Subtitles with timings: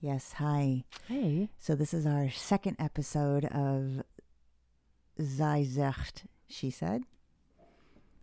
[0.00, 0.84] Yes, hi.
[1.08, 1.50] Hey.
[1.58, 4.02] So this is our second episode of
[5.20, 7.02] Zij zegt, She Said,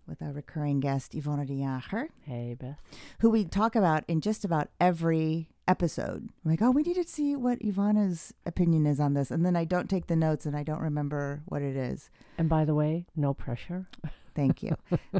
[0.08, 2.80] with our recurring guest, Yvonne de Jager, Hey, Beth.
[3.20, 6.30] who we talk about in just about every episode.
[6.44, 9.30] I'm like, oh, we need to see what Yvonne's opinion is on this.
[9.30, 12.10] And then I don't take the notes and I don't remember what it is.
[12.40, 13.86] And by the way, no pressure.
[14.38, 14.78] Thank you.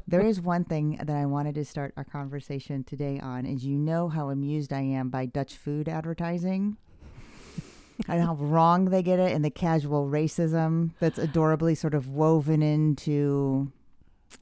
[0.08, 3.76] there is one thing that I wanted to start our conversation today on is you
[3.76, 6.78] know how amused I am by Dutch food advertising.
[8.08, 12.62] and how wrong they get it and the casual racism that's adorably sort of woven
[12.62, 13.72] into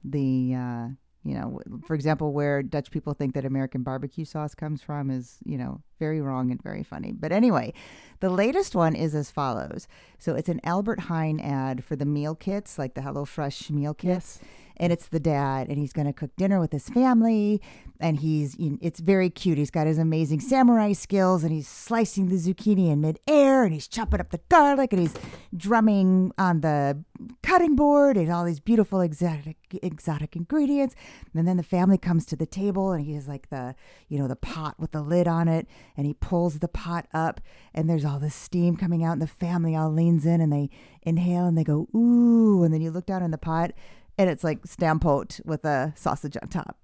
[0.04, 0.88] the uh,
[1.26, 5.40] you know, for example, where Dutch people think that American barbecue sauce comes from is,
[5.44, 7.12] you know, very wrong and very funny.
[7.14, 7.74] But anyway,
[8.20, 9.88] the latest one is as follows.
[10.20, 14.40] So it's an Albert Heijn ad for the meal kits, like the HelloFresh meal kits.
[14.40, 14.50] Yes.
[14.78, 17.62] And it's the dad, and he's going to cook dinner with his family.
[18.00, 19.58] And he's it's very cute.
[19.58, 23.88] He's got his amazing samurai skills, and he's slicing the zucchini in midair, and he's
[23.88, 25.14] chopping up the garlic, and he's
[25.56, 27.04] drumming on the
[27.42, 30.94] cutting board, and all these beautiful exotic exotic ingredients.
[31.34, 33.76] And then the family comes to the table, and he has like the,
[34.10, 37.40] you know, the pot with the lid on it, and he pulls the pot up,
[37.74, 40.70] and there's all this steam coming out, and the family all leans in, and they
[41.04, 43.72] inhale, and they go ooh, and then you look down in the pot,
[44.18, 46.78] and it's like stamppot with a sausage on top.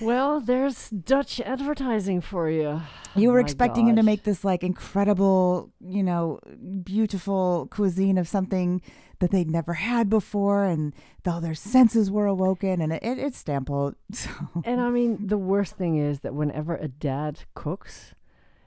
[0.00, 2.82] Well, there's Dutch advertising for you.
[3.14, 6.38] You Oh were my expecting him to make this like incredible, you know,
[6.82, 8.82] beautiful cuisine of something
[9.20, 10.94] that they'd never had before, and
[11.26, 13.94] all their senses were awoken, and it, it, it's stamppot.
[14.12, 14.30] So
[14.64, 18.14] And I mean, the worst thing is that whenever a dad cooks,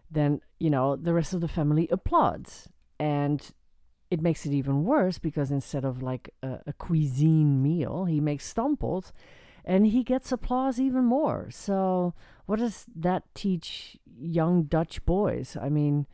[0.10, 2.68] then, you know, the rest of the family applauds.
[3.00, 3.52] And
[4.12, 8.52] it makes it even worse because instead of like a, a cuisine meal, he makes
[8.52, 9.12] stamppot
[9.66, 11.50] and he gets applause even more.
[11.52, 12.14] So,
[12.46, 15.56] what does that teach young Dutch boys?
[15.62, 16.08] I mean,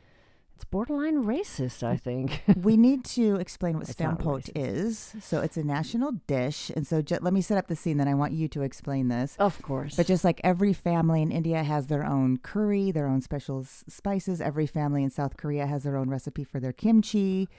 [0.55, 2.43] it's borderline racist, I think.
[2.61, 5.15] we need to explain what stamppot is.
[5.21, 7.97] So it's a national dish, and so ju- let me set up the scene.
[7.97, 9.35] Then I want you to explain this.
[9.39, 9.95] of course.
[9.95, 14.39] But just like every family in India has their own curry, their own special spices,
[14.39, 17.49] every family in South Korea has their own recipe for their kimchi.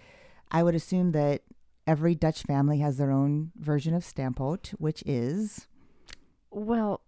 [0.51, 1.43] I would assume that
[1.87, 5.67] every Dutch family has their own version of stamppot, which is
[6.51, 7.01] Well,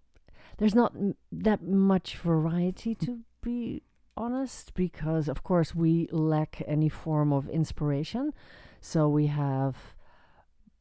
[0.58, 3.82] there's not m- that much variety to be
[4.16, 8.32] honest, because of course we lack any form of inspiration.
[8.80, 9.96] So we have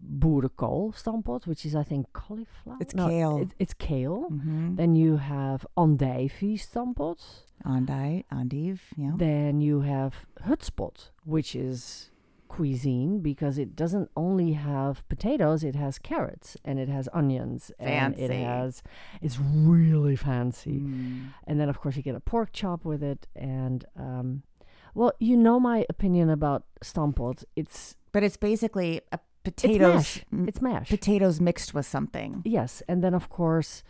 [0.03, 2.77] boerenkool stamppot, which is I think cauliflower.
[2.79, 3.37] It's No, kale.
[3.41, 4.27] it- it's kale.
[4.31, 4.75] mm-hmm.
[4.75, 7.43] Then you have andijvie stamppot.
[7.65, 9.13] andai, endive, yeah.
[9.15, 12.11] Then you have hutspot, which is
[12.47, 18.17] cuisine because it doesn't only have potatoes, it has carrots and it has onions and
[18.17, 18.83] it has
[19.21, 20.79] it's really fancy.
[20.79, 21.33] Mm.
[21.45, 24.43] And then of course you get a pork chop with it and um
[24.93, 27.43] well, you know my opinion about stamppot.
[27.55, 30.25] It's But it's basically a potatoes, mash.
[30.33, 30.89] m- it's mash.
[30.89, 32.41] potatoes mixed with something.
[32.43, 33.83] Yes, and then of course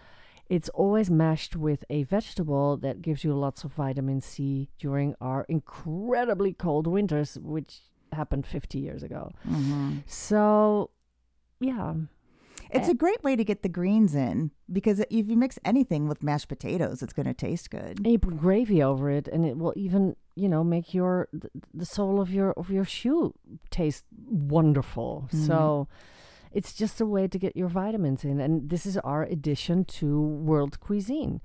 [0.50, 5.45] it's always mashed with a vegetable that gives you lots of vitamin C during our
[5.50, 7.81] incredibly cold winters, which
[8.13, 9.31] happened 50 years ago.
[9.44, 10.90] hmm So,
[11.59, 11.95] yeah,
[12.69, 12.91] It's Eh.
[12.91, 16.50] a great way to get the greens in because if you mix anything with mashed
[16.50, 18.00] potatoes, it's going to taste good.
[18.00, 21.50] and you put gravy over it, and it will even, you know, make your the,
[21.73, 23.34] the sole of your of your shoe
[23.69, 24.03] taste
[24.51, 25.29] wonderful.
[25.31, 25.45] Mhm.
[25.47, 25.88] So,
[26.51, 30.19] it's just a way to get your vitamins in, and this is our addition to
[30.22, 31.39] world cuisine.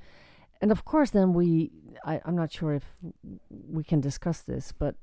[0.60, 1.70] And of course, then we,
[2.04, 2.84] I, I'm not sure if
[3.50, 4.94] we can discuss this, but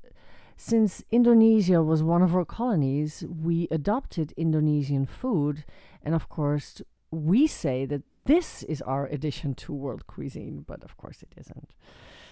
[0.60, 5.64] since Indonesia was one of our colonies, we adopted Indonesian food.
[6.02, 10.98] And of course, we say that this is our addition to world cuisine, but of
[10.98, 11.70] course it isn't.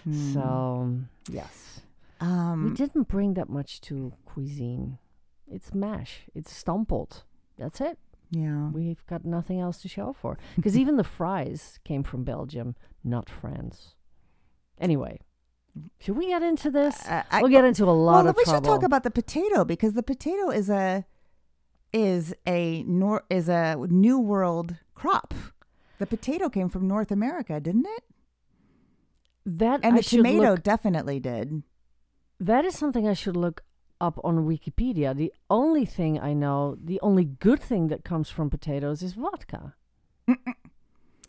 [0.07, 0.33] Mm.
[0.33, 0.95] So,
[1.31, 1.81] yes.
[2.21, 4.99] um, we didn't bring that much to cuisine.
[5.47, 7.23] It's mash, it's stamppot.
[7.57, 7.97] That's it.
[8.29, 8.69] yeah.
[8.69, 10.37] We've got nothing else to show for.
[10.55, 13.95] Because even the fries came from Belgium, not France.
[14.79, 15.19] Anyway,
[15.99, 17.05] should we get into this?
[17.07, 18.57] Uh, I- we'll get into a lot well, of we trouble.
[18.57, 21.05] should talk about the potato because the potato is a
[21.93, 25.33] is a nor is a new world crop.
[25.97, 28.03] The potato came from North America, didn't it?
[29.45, 29.79] that.
[29.83, 31.63] And I the tomato look- definitely did.
[32.39, 33.63] that is something I should look
[34.01, 35.15] up on Wikipedia.
[35.15, 39.75] The only thing I know, the only good thing that comes from potatoes is vodka.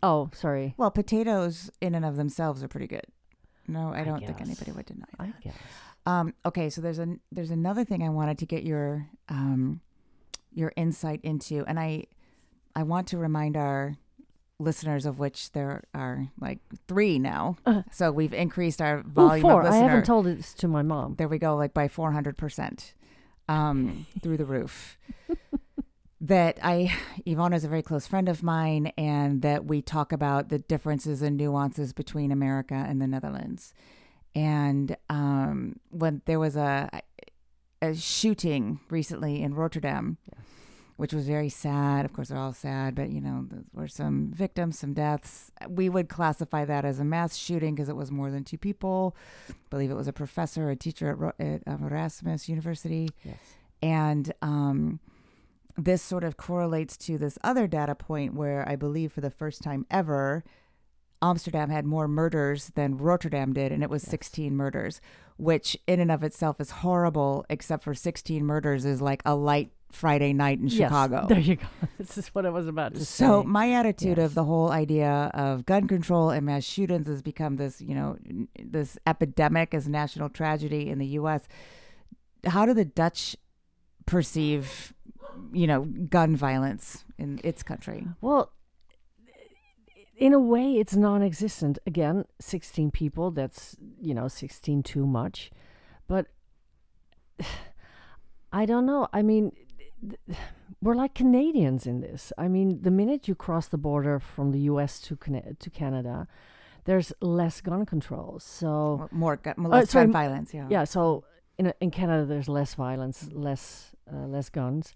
[0.03, 0.75] Oh, sorry.
[0.79, 3.05] Well, potatoes in and of themselves are pretty good.
[3.71, 5.27] No, I I don't think anybody would deny that.
[5.27, 5.55] I guess.
[6.07, 9.81] Um, okay, so there's an there's another thing I wanted to get your um,
[10.53, 12.05] your insight into, and I
[12.75, 13.97] I want to remind our
[14.59, 17.57] listeners, of which there are like three now.
[17.65, 17.83] Uh.
[17.91, 19.63] so we've increased our Ooh, volume four.
[19.63, 21.15] of I haven't told this to my mom.
[21.17, 22.93] there we go, like by 400%
[23.49, 24.99] um, through the roof.
[26.21, 26.95] that I,
[27.25, 31.23] Yvonne is a very close friend of mine, and that we talk about the differences
[31.23, 33.73] and nuances between America and the Netherlands.
[34.35, 36.89] And um, when there was a,
[37.83, 40.19] a shooting recently in Rotterdam,
[41.01, 42.05] which was very sad.
[42.05, 45.51] Of course, they're all sad, but you know, there were some victims, some deaths.
[45.67, 49.17] We would classify that as a mass shooting because it was more than two people.
[49.49, 53.09] I believe it was a professor, a teacher at, at um, Erasmus University.
[53.25, 53.39] Yes.
[53.83, 55.01] And um,
[55.77, 59.63] this sort of correlates to this other data point where I believe for the first
[59.63, 60.45] time ever,
[61.23, 64.11] Amsterdam had more murders than Rotterdam did, and it was Yes.
[64.11, 65.01] 16 murders,
[65.37, 69.71] which in and of itself is horrible, except for 16 murders is like a light
[69.93, 71.27] Friday night in Yes, Chicago.
[71.29, 71.67] There you go.
[71.99, 73.25] This is what I was about to So say.
[73.27, 74.27] So, my attitude Yes.
[74.27, 78.17] of the whole idea of gun control and mass shootings has become this, you know,
[78.63, 81.47] this epidemic as national tragedy in the U.S.
[82.47, 83.37] How do the Dutch
[84.07, 84.95] perceive,
[85.53, 88.07] you know, gun violence in its country?
[88.21, 88.53] Well,
[90.17, 91.79] in a way, it's non-existent.
[91.87, 93.31] Again, sixteen people.
[93.31, 95.51] That's you know, sixteen too much.
[96.07, 96.27] But
[98.53, 99.09] I don't know.
[99.13, 99.53] I mean,
[100.83, 102.33] we're like Canadians in this.
[102.37, 105.01] I mean, the minute you cross the border from the U.S.
[105.03, 106.27] to Cana- to Canada,
[106.85, 108.39] there's less gun control.
[108.41, 110.67] So More gun, less sorry, gun violence, yeah.
[110.69, 111.25] yeah so
[111.61, 114.95] in in canada there's less violence less uh, less guns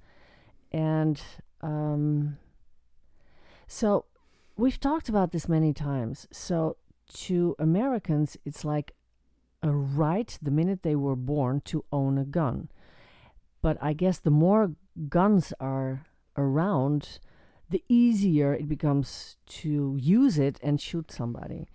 [0.74, 1.22] and
[1.62, 2.36] um
[3.68, 4.04] so
[4.56, 6.28] we've talked about this many times.
[6.32, 6.76] So
[7.12, 8.92] to americans it's like
[9.62, 12.68] a right the minute they were born to own a gun.
[13.62, 14.72] But i guess the more
[15.08, 16.06] guns are
[16.36, 17.20] around
[17.70, 21.68] the easier it becomes to use it and shoot somebody.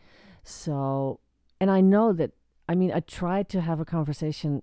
[0.44, 1.22] So
[1.62, 2.32] and i know that
[2.70, 4.62] I mean, I tried to have a conversation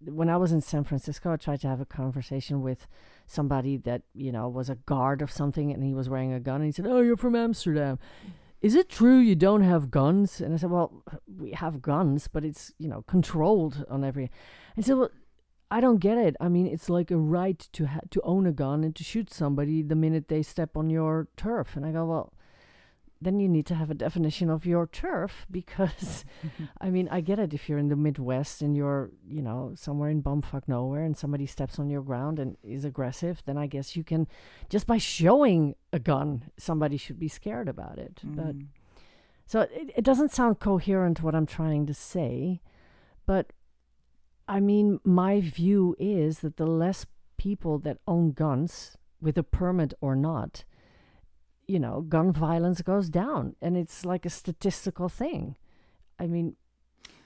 [0.00, 1.32] when I was in San Francisco.
[1.32, 2.86] I tried to have a conversation with
[3.26, 6.56] somebody that you know was a guard of something, and he was wearing a gun.
[6.56, 7.98] And he said, "Oh, you're from Amsterdam.
[8.60, 12.44] Is it true you don't have guns?" And I said, "Well, we have guns, but
[12.44, 14.30] it's you know controlled on every."
[14.76, 15.10] And said, "Well."
[15.68, 16.36] I don't get it.
[16.40, 19.32] I mean, it's like a right to ha- to own a gun and to shoot
[19.32, 21.74] somebody the minute they step on your turf.
[21.74, 22.32] And I go, well,
[23.20, 26.24] then you need to have a definition of your turf because
[26.80, 30.10] I mean, I get it if you're in the Midwest and you're, you know, somewhere
[30.10, 33.96] in bumfuck nowhere and somebody steps on your ground and is aggressive, then I guess
[33.96, 34.26] you can
[34.68, 38.20] just by showing a gun, somebody should be scared about it.
[38.22, 38.66] But Mm.
[39.46, 42.60] so it, it doesn't sound coherent what I'm trying to say,
[43.24, 43.52] but
[44.48, 49.92] I mean, my view is that the less people that own guns, with a permit
[50.00, 50.64] or not,
[51.66, 55.56] you know, gun violence goes down, and it's like a statistical thing.
[56.18, 56.56] I mean,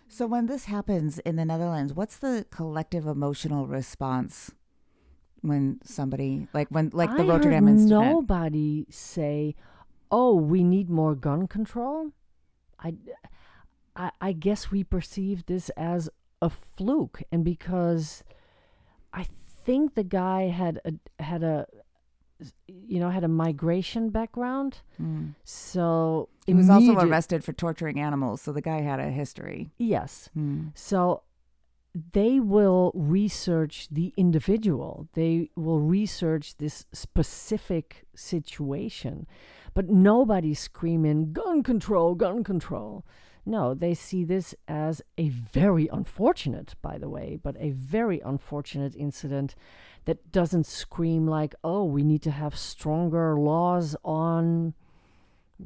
[0.09, 4.53] So when this happens in the Netherlands, what's the collective emotional response
[5.43, 8.03] when somebody like when like the I Rotterdam heard incident?
[8.03, 9.55] nobody say,
[10.11, 12.13] "Oh, we need more gun control."
[12.79, 12.95] I,
[13.97, 16.09] I, I guess we perceive this as
[16.43, 18.25] a fluke, and because
[19.13, 19.25] I
[19.65, 21.67] think the guy had a had a,
[22.67, 25.35] you know, had a migration background, Mm.
[25.45, 29.71] so He was also arrested for torturing animals, so the guy had a history.
[29.79, 30.73] Yes, Mm.
[30.75, 31.23] So
[32.13, 35.09] they will research the individual.
[35.15, 39.27] They will research this specific situation.
[39.75, 43.05] But nobody's screaming gun control, gun control.
[43.47, 48.95] No, they see this as a very unfortunate, by the way, but a very unfortunate
[48.95, 49.55] incident
[50.05, 54.75] that doesn't scream like, oh, we need to have stronger laws on.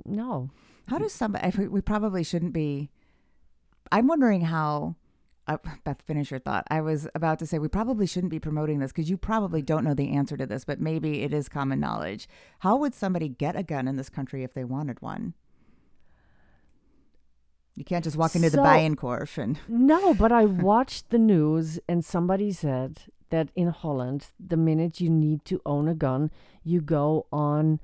[0.04, 0.50] No.
[0.88, 1.66] How does somebody?
[1.66, 2.90] We probably shouldn't be.
[3.90, 4.96] I'm wondering how.
[5.46, 6.66] Uh, Beth, finish your thought.
[6.70, 9.84] I was about to say we probably shouldn't be promoting this because you probably don't
[9.84, 12.26] know the answer to this, but maybe it is common knowledge.
[12.60, 15.34] How would somebody get a gun in this country if they wanted one?
[17.74, 21.80] You can't just walk into the So- Bijenkorf and No, but I watched the news
[21.88, 23.00] and somebody said
[23.30, 26.30] that in Holland, the minute you need to own a gun,
[26.62, 27.80] you go on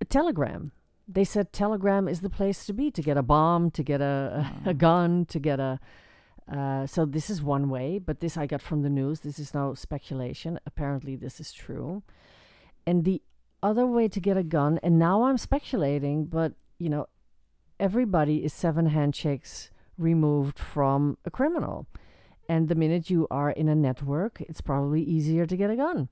[0.00, 0.72] a Telegram.
[1.06, 4.50] They said Telegram is the place to be to get a bomb, to get a,
[4.66, 4.72] a, Oh.
[4.74, 5.78] gun, to get a.
[6.50, 9.20] Uh, so this is one way, but this I got from the news.
[9.20, 10.58] This is no speculation.
[10.66, 12.02] Apparently, this is true.
[12.86, 13.22] And the
[13.62, 17.06] other way to get a gun, and now I'm speculating, but you know,
[17.80, 21.86] everybody is seven handshakes removed from a criminal.
[22.48, 26.08] And the minute you are in a network, it's probably easier to get a gun.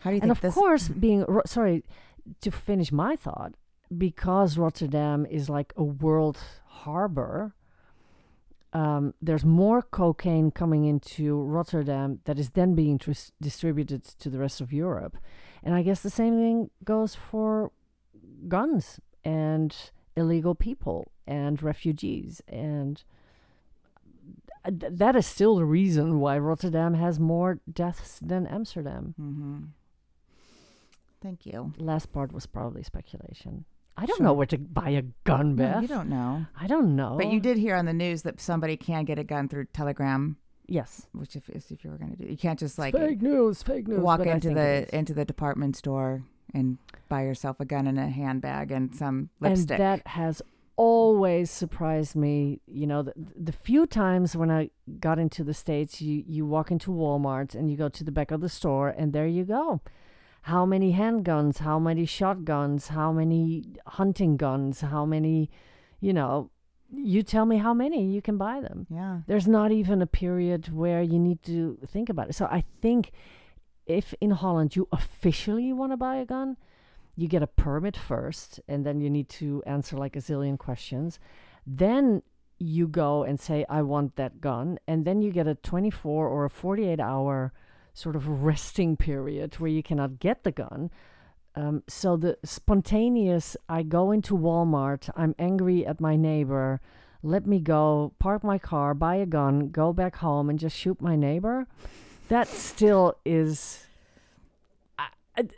[0.00, 1.84] how do you And of course, being ro- sorry,
[2.40, 3.54] to finish my thought,
[3.96, 7.54] because Rotterdam is like a world harbor,
[8.72, 14.38] um, there's more cocaine coming into Rotterdam that is then being tris- distributed to the
[14.38, 15.16] rest of Europe.
[15.62, 17.72] And I guess the same thing goes for
[18.46, 19.74] guns and
[20.18, 22.42] illegal people and refugees.
[22.48, 23.02] And
[24.64, 29.14] uh, th- that is still the reason why Rotterdam has more deaths than Amsterdam.
[29.20, 29.58] Mm-hmm.
[31.22, 31.72] Thank you.
[31.78, 33.64] Last part was probably speculation.
[33.96, 34.26] I don't Sure.
[34.26, 35.82] know where to buy a gun, No, Beth.
[35.82, 36.46] you don't know.
[36.58, 37.16] I don't know.
[37.18, 40.36] But you did hear on the news that somebody can get a gun through Telegram,
[40.68, 41.08] Yes.
[41.12, 43.88] which if if you were going to do, you can't just like fake news, fake
[43.88, 43.98] news.
[43.98, 44.88] walk into think it is.
[44.90, 46.22] the into the department store
[46.54, 46.78] and
[47.08, 49.78] buy yourself a gun and a handbag and some lipstick.
[49.78, 50.42] And that has
[50.76, 52.60] always surprised me.
[52.66, 56.70] You know, the, the few times when I got into the States, you, you walk
[56.70, 59.80] into Walmart and you go to the back of the store, and there you go.
[60.42, 65.50] How many handguns, how many shotguns, how many hunting guns, how many,
[66.00, 66.50] you know,
[66.90, 68.86] you tell me how many, you can buy them.
[68.88, 69.18] yeah.
[69.26, 72.34] There's not even a period where you need to think about it.
[72.34, 73.10] So I think
[73.88, 76.56] if in Holland you officially want to buy a gun,
[77.16, 81.18] you get a permit first, and then you need to answer like a zillion questions.
[81.66, 82.22] Then
[82.58, 84.78] you go and say, I want that gun.
[84.86, 87.52] And then you get a 24 or a 48 hour
[87.94, 90.90] sort of resting period where you cannot get the gun.
[91.54, 96.80] Um, so the spontaneous, I go into Walmart, I'm angry at my neighbor,
[97.22, 101.00] let me go, park my car, buy a gun, go back home, and just shoot
[101.00, 101.66] my neighbor.
[102.28, 103.86] That still is.
[104.98, 105.48] I, I-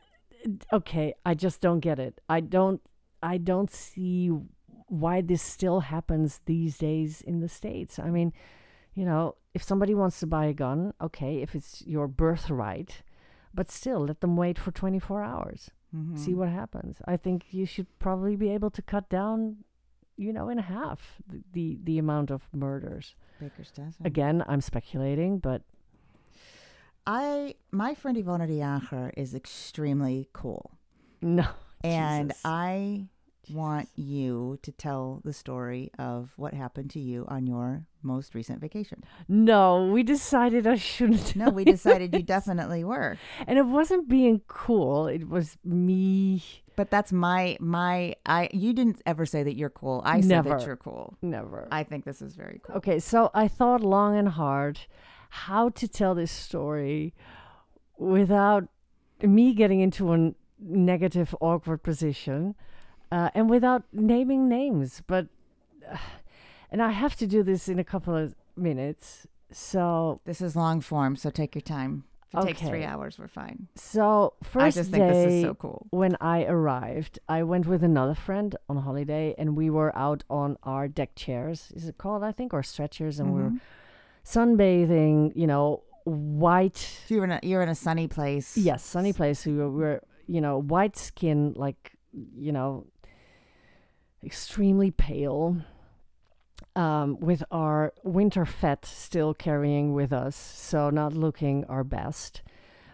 [0.72, 2.20] okay, I just don't get it.
[2.28, 2.80] I don't.
[3.22, 4.30] I don't see
[4.86, 7.98] why this still happens these days in the states.
[7.98, 8.32] I mean,
[8.94, 13.02] you know, if somebody wants to buy a gun, okay, if it's your birthright,
[13.54, 16.16] but still, let them wait for 24 hours Mhm.
[16.18, 16.98] see what happens.
[17.04, 19.64] I think you should probably be able to cut down,
[20.16, 23.14] you know, in half the the, the amount of murders.
[23.40, 24.04] Baker's dozen.
[24.06, 25.62] Again, I'm speculating, but
[27.06, 30.78] I my friend Yvonne de Jager is extremely cool,
[31.20, 31.46] no.
[31.84, 32.42] and Jesus.
[32.44, 33.06] I
[33.52, 38.60] want you to tell the story of what happened to you on your most recent
[38.60, 39.02] vacation.
[39.28, 41.34] No, we decided I shouldn't.
[41.34, 45.06] No, we decided you definitely were, and it wasn't being cool.
[45.06, 46.42] It was me.
[46.76, 48.48] but that's my my I.
[48.52, 50.02] You didn't ever say that you're cool.
[50.04, 51.16] I said that you're cool.
[51.22, 51.66] Never.
[51.72, 52.76] I think this is very cool.
[52.76, 54.80] Okay, so I thought long and hard
[55.30, 57.14] how to tell this story
[57.98, 58.68] without
[59.22, 62.54] me getting into a negative, awkward position
[63.12, 65.02] uh, and without naming names.
[65.06, 65.28] But,
[65.90, 65.96] uh,
[66.70, 69.26] and I have to do this in a couple of minutes.
[69.52, 72.04] So, This is long form, so take your time.
[72.32, 73.66] If it takes three hours, we're fine.
[73.74, 75.88] so first I just think day, this is so cool.
[75.90, 80.56] when I arrived, I went with another friend on holiday, and we were out on
[80.62, 81.72] our deck chairs.
[81.74, 82.22] Is it called?
[82.22, 83.52] I think, or stretchers, and we were.
[84.24, 85.32] Sunbathing.
[85.34, 86.76] You know, white.
[86.76, 88.56] So you're in a you're in a sunny place.
[88.56, 89.46] Yes, sunny place.
[89.46, 92.86] We were, we were, you know, white skin, like, you know,
[94.24, 95.56] extremely pale.
[96.76, 102.42] Um, with our winter fat still carrying with us, so not looking our best.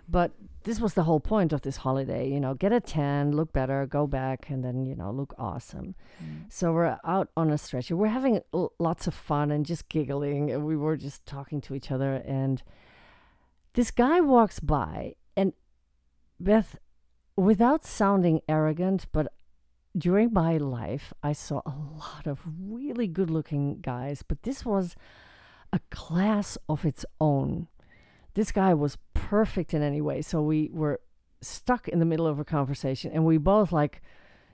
[0.09, 0.33] But
[0.67, 3.87] this was the whole point of this holiday, you know, get a tan, look better,
[3.87, 5.95] go back, and then, you know, look awesome.
[6.21, 6.53] Mm.
[6.53, 7.97] So we're out on a stretcher.
[7.97, 11.75] We're having l- lots of fun and just giggling, and we were just talking to
[11.77, 12.15] each other.
[12.17, 12.65] And
[13.75, 15.53] this guy walks by, and
[16.41, 16.77] Beth,
[17.37, 19.33] without sounding arrogant, but
[19.97, 24.97] during my life, I saw a lot of really good looking guys, but this was
[25.73, 27.69] a class of its own.
[28.37, 30.21] This guy was perfect in any way.
[30.21, 31.01] So we were
[31.41, 34.03] stuck in the middle of a conversation, and we both like,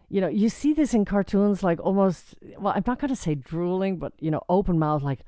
[0.09, 3.35] you know, you see this in cartoons, like almost, well, I'm not going to say
[3.35, 5.25] drooling, but, you know, open mouth, like,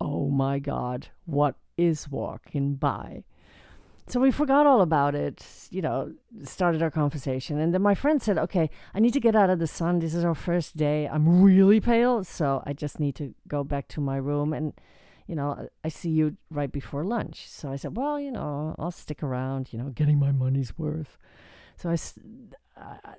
[0.00, 3.24] oh my God, what is walking by?
[4.06, 7.60] So we forgot all about it, you know, started our conversation.
[7.60, 9.98] And then my friend said, okay, I need to get out of the sun.
[9.98, 11.06] This is our first day.
[11.06, 12.24] I'm really pale.
[12.24, 14.54] So I just need to go back to my room.
[14.54, 14.72] And,
[15.28, 17.48] you know, I- see you right before lunch.
[17.48, 21.16] So I said, well, you know, I'll stick around, you know, getting my money's worth.
[21.76, 21.96] So I,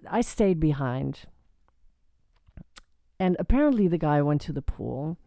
[0.09, 1.21] I stayed behind.
[3.19, 5.17] And apparently the guy went to the pool.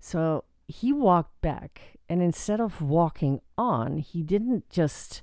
[0.00, 1.98] So he walked back.
[2.08, 5.22] And instead of walking on, he didn't just.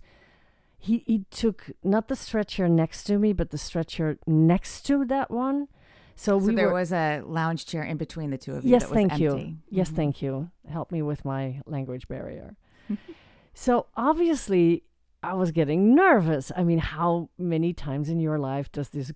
[0.78, 5.32] He, he took not the stretcher next to me, but the stretcher next to that
[5.32, 5.70] one.
[6.16, 8.72] So, So we there were, was a lounge chair in between the two of you.
[8.72, 9.32] Yes, that was thank you.
[9.32, 9.58] empty.
[9.70, 9.96] Yes, Mhm.
[9.96, 10.52] thank you.
[10.70, 12.56] Help me with my language barrier.
[13.54, 14.84] so obviously,
[15.24, 16.52] I was getting nervous.
[16.56, 19.12] I mean, how many times in your life does this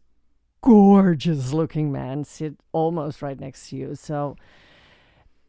[0.62, 3.96] gorgeous looking man sit almost right next to you?
[3.96, 4.36] So,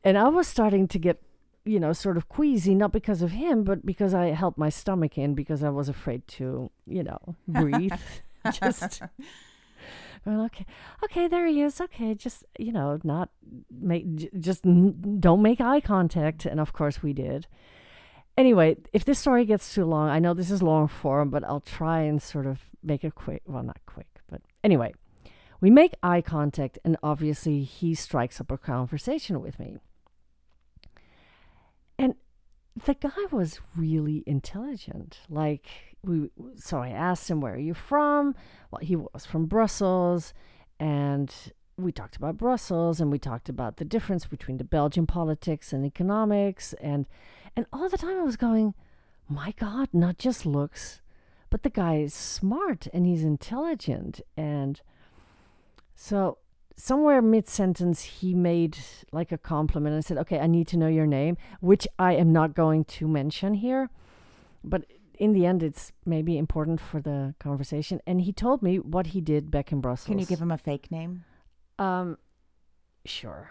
[0.05, 1.23] and I was starting to get,
[1.65, 5.17] you know, sort of queasy, not because of him, but because I held my stomach
[5.17, 7.93] in because I was afraid to, you know, breathe.
[8.53, 9.03] just
[10.27, 10.67] okay,
[11.05, 11.81] okay, there he is.
[11.81, 13.31] Okay, just you know, not
[13.71, 14.63] make, just
[15.21, 16.47] don't make eye contact.
[16.47, 17.47] And of course, we did.
[18.37, 21.61] Anyway, if this story gets too long, I know this is long form, but I'll
[21.61, 23.43] try and sort of make it quick.
[23.47, 24.95] Well, not quick, but anyway,
[25.61, 29.79] we make eye contact, and obviously, he strikes up a conversation with me.
[31.99, 32.15] And
[32.87, 35.19] the guy was really intelligent.
[35.29, 38.35] Like we, so I asked him, "Where are you from?"
[38.71, 40.33] Well, he was from Brussels,
[40.79, 41.33] and
[41.77, 45.85] we talked about Brussels, and we talked about the difference between the Belgian politics and
[45.85, 47.07] economics, and
[47.57, 48.75] and all the time I was going,
[49.29, 51.01] "My God, not just looks,
[51.51, 54.81] but the guy is smart and he's intelligent." And
[55.95, 56.39] so
[56.77, 58.79] somewhere mid sentence he made
[59.11, 62.33] like a compliment and said, "Okay, I need to know your name," which I am
[62.33, 63.91] not going to mention here,
[64.63, 64.85] but
[65.19, 68.01] in the end, it's maybe important for the conversation.
[68.07, 70.07] And he told me what he did back in Brussels.
[70.07, 71.25] Can you give him a fake name?
[71.79, 72.19] Um,
[73.05, 73.51] sure.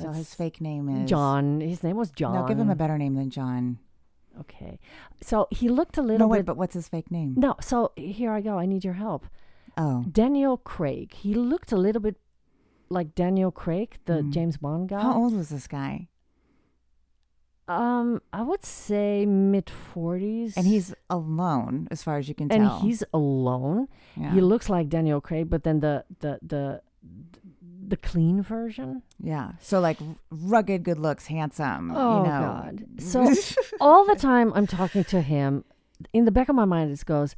[0.00, 1.60] So his fake name is John.
[1.60, 2.34] His name was John.
[2.34, 3.78] No, give him a better name than John.
[4.40, 4.80] Okay.
[5.22, 6.46] So he looked a little No, wait, bit.
[6.46, 7.34] but what's his fake name?
[7.36, 7.54] no.
[7.60, 8.58] So here I go.
[8.58, 9.26] I need your help.
[9.76, 11.12] Oh, Daniel Craig.
[11.14, 12.16] He looked a little bit
[12.88, 14.30] like Daniel Craig, the Mm.
[14.32, 15.00] James Bond guy.
[15.02, 16.08] how old was this guy?
[17.66, 20.56] Um, I would say mid forties.
[20.56, 22.80] And he's alone, as far as you can and tell.
[22.80, 23.88] he's alone.
[24.16, 24.32] yeah.
[24.34, 26.82] He looks like Daniel Craig, but then the the the
[27.88, 29.02] the clean version.
[29.18, 29.52] yeah.
[29.60, 29.98] So like
[30.30, 31.90] rugged, good looks, handsome.
[31.94, 32.40] Oh you know.
[32.40, 32.84] God!
[32.98, 33.32] So
[33.80, 35.64] all the time I'm talking to him,
[36.12, 37.34] in the back of my mind it goes,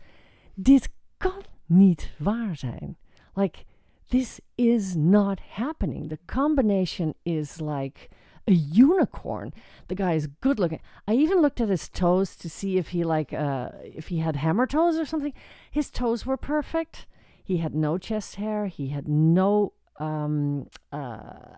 [0.60, 2.96] "Dit kan niet waar zijn."
[3.36, 3.64] Like
[4.10, 6.08] this is not happening.
[6.08, 8.08] The combination is like
[8.48, 9.52] a unicorn.
[9.88, 10.80] The guy is good looking.
[11.08, 14.36] I even looked at his toes to see if he like uh if he had
[14.36, 15.32] hammer toes or something.
[15.70, 17.06] His toes were perfect.
[17.42, 18.66] He had no chest hair.
[18.66, 20.96] He had no um uh,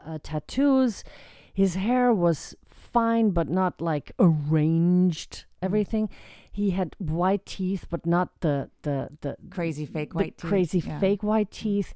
[0.06, 1.04] uh tattoos.
[1.52, 6.08] His hair was fine but not like arranged everything.
[6.50, 10.50] He had white teeth but not the the the crazy fake white teeth.
[10.50, 11.00] crazy Yeah.
[11.00, 11.94] fake white teeth.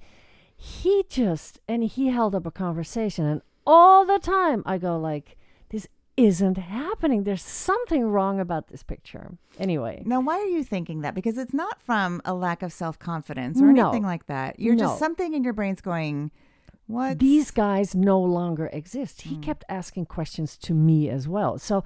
[0.57, 5.37] He just and he held up a conversation, and all the time I go like,
[5.71, 7.25] "This isn't happening.
[7.25, 11.15] There's something wrong about this picture." Anyway, Now, why are you thinking that?
[11.15, 13.87] Because it's not from a lack of self confidence or No.
[13.89, 14.59] anything like that.
[14.61, 14.85] You're No.
[14.85, 16.31] just something in your brain's going,
[16.87, 19.23] "What?" these guys no longer exist.
[19.23, 19.41] He Hmm.
[19.41, 21.59] kept asking questions to me as well.
[21.59, 21.85] So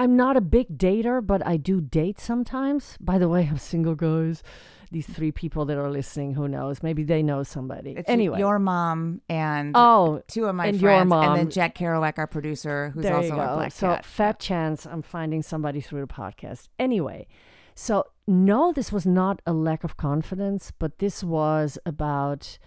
[0.00, 2.96] I'm not a big dater, but I do date sometimes.
[3.00, 4.42] By the way, I'm single, guys.
[4.90, 6.82] These three people that are listening, who knows?
[6.82, 7.94] Maybe they know somebody.
[7.96, 11.50] It's anyway, your mom and oh, two of my and your friends, and then.
[11.50, 14.04] Jack Kerouac, our producer, who's there also a black so cat.
[14.04, 16.68] fat chance I'm finding somebody through the podcast.
[16.78, 17.26] Anyway,
[17.74, 22.58] so no, this was not a lack of confidence, but this was about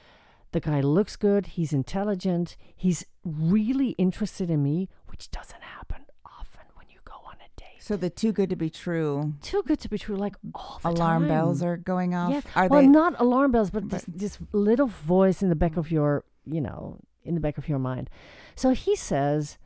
[0.52, 6.66] the guy looks good, he's intelligent, he's really interested in me, which doesn't happen often
[6.76, 7.71] when you go on a date.
[7.82, 10.90] So the too good to be true Too good to be true, like all the
[10.90, 11.30] alarm time.
[11.30, 12.32] bells are going off.
[12.32, 12.42] Yeah.
[12.56, 12.88] Are well, they?
[12.88, 16.62] not alarm bells, but, But- this, this little voice in the back of your, you
[16.62, 18.10] know, in the back of your mind.
[18.56, 19.58] So he says,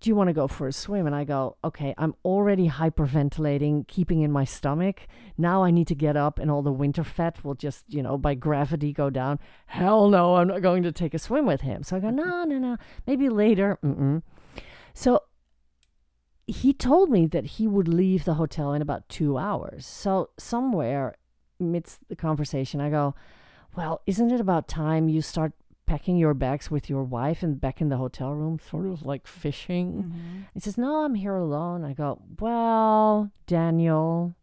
[0.00, 3.88] "Do you want to go for a swim?" And I go, "Okay, I'm already hyperventilating,
[3.88, 5.06] keeping in my stomach.
[5.38, 8.18] Now I need to get up, and all the winter fat will just, you know,
[8.18, 9.38] by gravity go down.
[9.66, 12.44] Hell no, I'm not going to take a swim with him." So I go, "No,
[12.44, 14.22] no, no, maybe later." Mm-mm.
[14.94, 15.22] So
[16.52, 19.86] he told me that he would leave the hotel in about two hours.
[19.86, 21.16] So somewhere
[21.58, 23.14] amidst the conversation, I go,
[23.76, 25.52] Well, isn't it about time you start
[25.86, 29.26] packing your bags with your wife and back in the hotel room, sort of like
[29.26, 29.86] fishing?
[29.92, 30.44] Mhm.
[30.54, 31.84] He says, No, I'm here alone.
[31.84, 34.34] I go, Well, Daniel,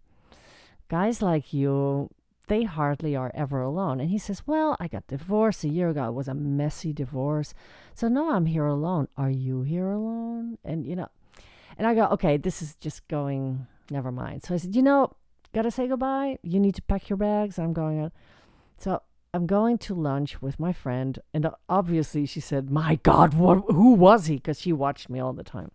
[0.90, 2.10] guys like you,
[2.48, 4.00] they hardly are ever alone.
[4.00, 6.08] And he says, Well, I got divorced a year ago.
[6.10, 7.54] It was a messy divorce.
[7.94, 9.08] So, no, I'm here alone.
[9.16, 10.58] Are you here alone?
[10.64, 11.10] And, you know,
[11.80, 14.44] and I go, Okay, this is just going, never mind.
[14.44, 15.14] So I said, You know,
[15.56, 16.38] gotta say goodbye.
[16.44, 17.58] You need to pack your bags.
[17.58, 18.12] I'm going out.
[18.78, 19.02] So
[19.34, 23.64] I'm going to lunch with my friend, and obviously she said, "My God, what?
[23.68, 25.70] Who was he?" Because she watched me all the time.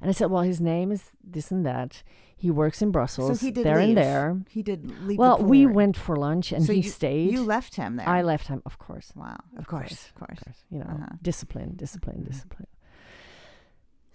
[0.00, 2.02] And I said, "Well, his name is this and that.
[2.36, 3.40] He works in Brussels.
[3.40, 3.88] he did there leave.
[3.88, 4.36] and there.
[4.50, 5.18] He did leave.
[5.18, 7.32] Well, we went for lunch, and So he you, stayed.
[7.32, 8.08] You left him there.
[8.08, 9.12] I left him, of course.
[9.16, 9.38] Wow.
[9.56, 9.92] Of course.
[10.10, 10.38] Of course.
[10.38, 11.16] Of course, you know, Uh-huh.
[11.22, 12.26] discipline, discipline, Mhm.
[12.26, 12.66] discipline.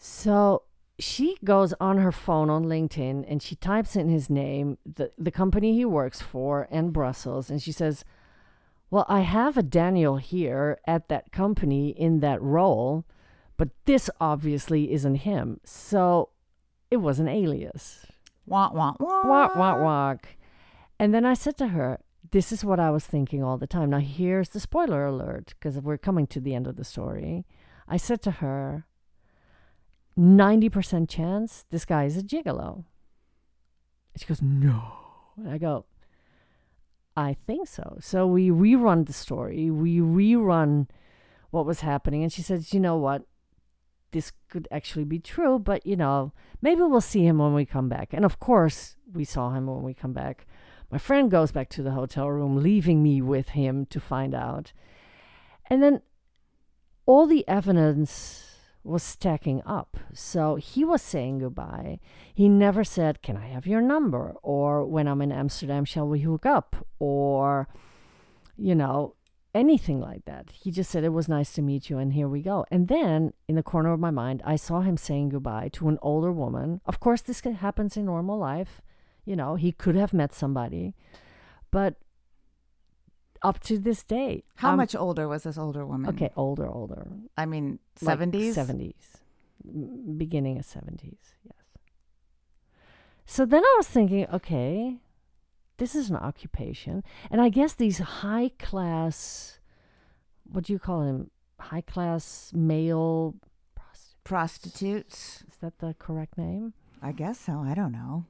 [0.02, 0.64] So
[0.98, 5.30] she goes on her phone on LinkedIn and she types in his name, the, the
[5.30, 7.50] company he works for, and Brussels.
[7.50, 8.06] And she says,
[8.90, 13.06] Well, I have a Daniel here at that company in that role,
[13.58, 15.60] but this obviously isn't him.
[15.66, 16.30] So
[16.90, 18.06] it was an alias.
[18.46, 19.28] Wah, wah, wah.
[19.28, 20.28] Walk, walk, walk.
[20.98, 22.00] And then I said to her,
[22.32, 23.90] This is what I was thinking all the time.
[23.90, 27.46] Now, here's the spoiler alert because we're coming to the end of the story.
[27.86, 28.86] I said to her,
[30.20, 32.84] 90% chance this guy is a gigolo.
[34.18, 34.82] She goes, No.
[35.38, 35.86] And I go,
[37.16, 37.98] I think so.
[38.02, 40.88] So we rerun the story, we rerun
[41.52, 42.22] what was happening.
[42.22, 43.24] And she says, You know what?
[44.12, 47.88] This could actually be true, but you know, maybe we'll see him when we come
[47.88, 48.10] back.
[48.12, 50.46] And of course, we saw him when we come back.
[50.92, 54.74] My friend goes back to the hotel room, leaving me with him to find out.
[55.70, 56.02] And then
[57.06, 58.49] all the evidence
[58.84, 59.98] was stacking up.
[60.14, 62.00] So he was saying goodbye.
[62.34, 64.36] He never said, Can I have your number?
[64.42, 66.88] Or when I'm in Amsterdam, shall we hook up?
[67.00, 67.68] Or,
[68.58, 69.16] you know,
[69.54, 70.52] anything like that.
[70.52, 72.66] He just said, It was nice to meet you, and here we go.
[72.72, 76.00] And then in the corner of my mind, I saw him saying goodbye to an
[76.02, 76.82] older woman.
[76.86, 78.82] Of course, this happens in normal life.
[79.26, 80.96] You know, he could have met somebody.
[81.72, 81.96] But
[83.42, 84.44] up to this day.
[84.56, 86.10] How I'm- much older was this older woman?
[86.16, 87.08] Okay, older, older.
[87.38, 88.54] I mean, 70s?
[88.56, 89.22] 70s.
[89.66, 91.54] M- Beginning of 70s, yes.
[93.26, 94.98] So then I was thinking, okay,
[95.78, 97.04] this is an occupation.
[97.30, 99.60] And I guess these high class,
[100.52, 101.30] what do you call them?
[101.60, 103.36] High class male,
[103.78, 105.44] prost- Prostitutes?
[105.48, 106.74] is that the correct name?
[107.02, 107.60] I guess so.
[107.60, 108.26] I don't know.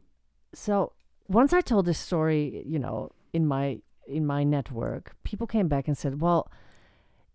[0.54, 0.94] so
[1.28, 5.88] once I told this story, you know, in my in my network, people came back
[5.88, 6.52] and said, "Well,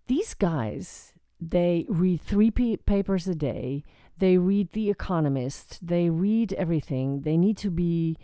[0.06, 3.84] these guys, they read three p- papers a day.
[4.18, 5.86] They read The Economist.
[5.86, 7.22] They read everything.
[7.22, 8.16] They need to be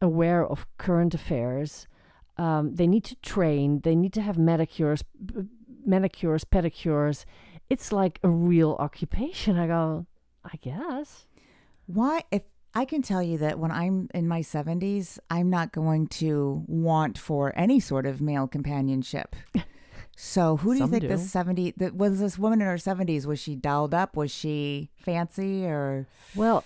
[0.00, 1.86] aware of current affairs.
[2.36, 3.80] Um, they need to train.
[3.80, 5.04] They need to have manicures,
[5.84, 7.24] manicures, pedicures.
[7.68, 10.06] It's like a real occupation." I go,
[10.44, 11.26] "I guess."
[11.86, 12.42] Why, if
[12.74, 17.18] I can tell you that when I'm in my 70s, I'm not going to want
[17.18, 19.34] for any sort of male companionship.
[20.22, 21.08] So, who do you think do.
[21.08, 23.24] this 70 that was this woman in her 70s?
[23.24, 24.16] Was she dialed up?
[24.18, 26.62] Was she fancy or Well,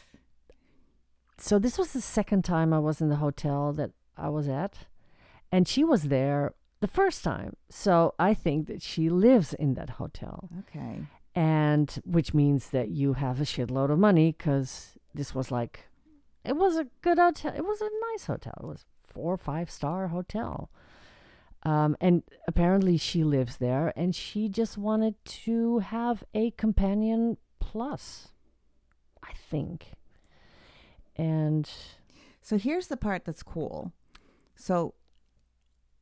[1.39, 4.87] so this was the second time I was in the hotel that I was at,
[5.53, 7.55] and she was there the first time.
[7.71, 11.03] So I think that she lives in that hotel, okay?
[11.35, 15.87] and which means that you have a shitload of money because this was like,
[16.45, 17.53] it was a good hotel.
[17.57, 18.55] It was a nice hotel.
[18.63, 20.71] It was four or five star hotel.
[21.63, 28.29] Um, and apparently she lives there, and she just wanted to have a companion plus,
[29.23, 29.93] I think.
[31.17, 31.69] And
[32.43, 33.93] So here's the part that's cool.
[34.57, 34.95] So,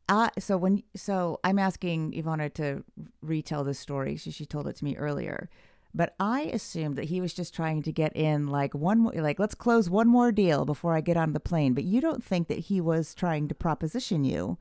[0.09, 2.85] I so when so I'm asking Yvonne to
[3.23, 4.17] retell this story.
[4.17, 5.49] She she told it to me earlier,
[5.95, 9.39] but I assumed that he was just trying to get in like one more like
[9.39, 11.75] let's close one more deal before I get on the plane.
[11.75, 14.59] But you don't think that he was trying to proposition you?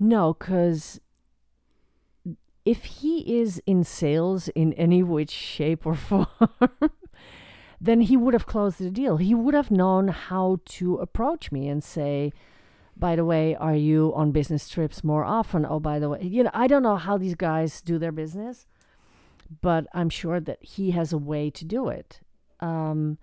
[0.00, 0.98] no, because
[2.64, 6.26] if he is in sales in any which shape or form,
[7.80, 9.18] then he would have closed the deal.
[9.18, 12.32] He would have known how to approach me and say,
[12.96, 15.66] by the way, are you on business trips more often?
[15.68, 18.66] Oh, by the way, you know, I don't know how these guys do their business,
[19.60, 22.20] but I'm sure that he has a way to do it.
[22.60, 23.18] Um,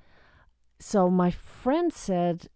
[0.79, 2.49] so my friend said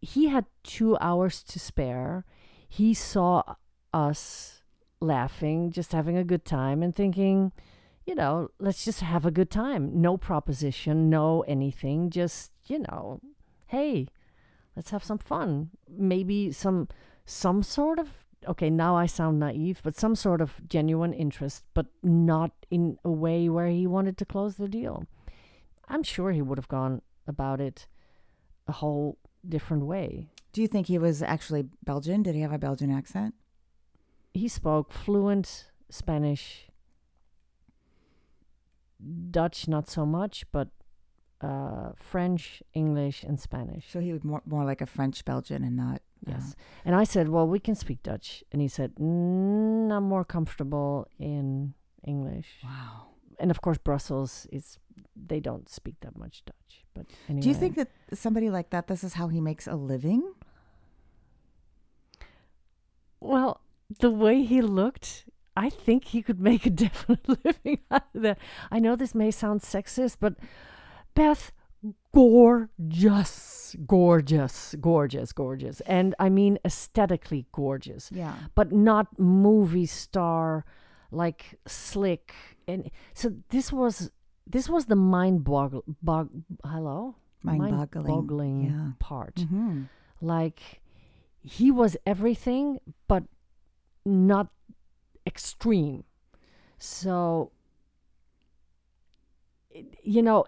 [0.00, 2.24] he had two hours to spare.
[2.68, 3.42] He saw
[3.92, 4.62] us
[5.00, 7.52] laughing, just having a good time, and thinking,
[8.04, 10.00] you know, let's just have a good time.
[10.00, 12.10] No proposition, no anything.
[12.10, 13.20] Just, you know,
[13.68, 14.08] hey,
[14.76, 15.70] let's have some fun.
[15.88, 16.88] Maybe some
[17.26, 21.86] some sort of okay, now I sound naive, but some sort of genuine interest, but
[22.02, 25.06] not in a way where he wanted to close the deal.
[25.88, 27.86] I'm sure he would have gone about it
[28.66, 30.30] a whole different way.
[30.52, 32.22] Do you think he was actually Belgian?
[32.22, 33.34] Did he have a Belgian accent?
[34.32, 36.68] He spoke fluent Spanish,
[39.30, 40.68] Dutch, not so much, but
[41.40, 43.90] uh, French, English, and Spanish.
[43.90, 46.54] So he was more more like a French Belgian and not Yes.
[46.84, 48.42] And I said, Well, we can speak Dutch.
[48.52, 51.74] And he said, mm, I'm more comfortable in
[52.06, 52.46] English.
[52.62, 53.08] wow.
[53.40, 54.78] And of course, Brussels is,
[55.16, 56.84] they don't speak that much Dutch.
[56.94, 57.42] But anyway.
[57.42, 60.32] Do you think that somebody like that, this is how he makes a living?
[63.20, 63.60] Well,
[64.00, 65.24] the way he looked,
[65.56, 68.38] I think he could make a definite living out of that.
[68.70, 70.34] I know this may sound sexist, but
[71.14, 71.52] Beth,
[72.12, 75.80] gorgeous, gorgeous, gorgeous, gorgeous.
[75.82, 78.34] And I mean aesthetically gorgeous, Yeah.
[78.54, 80.64] but not movie star
[81.10, 82.34] like slick.
[82.66, 84.10] And so this was
[84.46, 86.28] this was the mind boggle bog
[86.64, 88.06] hello Mind-boggling.
[88.06, 88.92] boggling Yeah.
[88.98, 89.34] part.
[89.36, 89.82] Mm-hmm.
[90.20, 90.80] Like
[91.42, 93.24] he was everything but
[94.06, 94.48] not
[95.26, 96.04] extreme.
[96.78, 97.50] So
[100.02, 100.44] you know,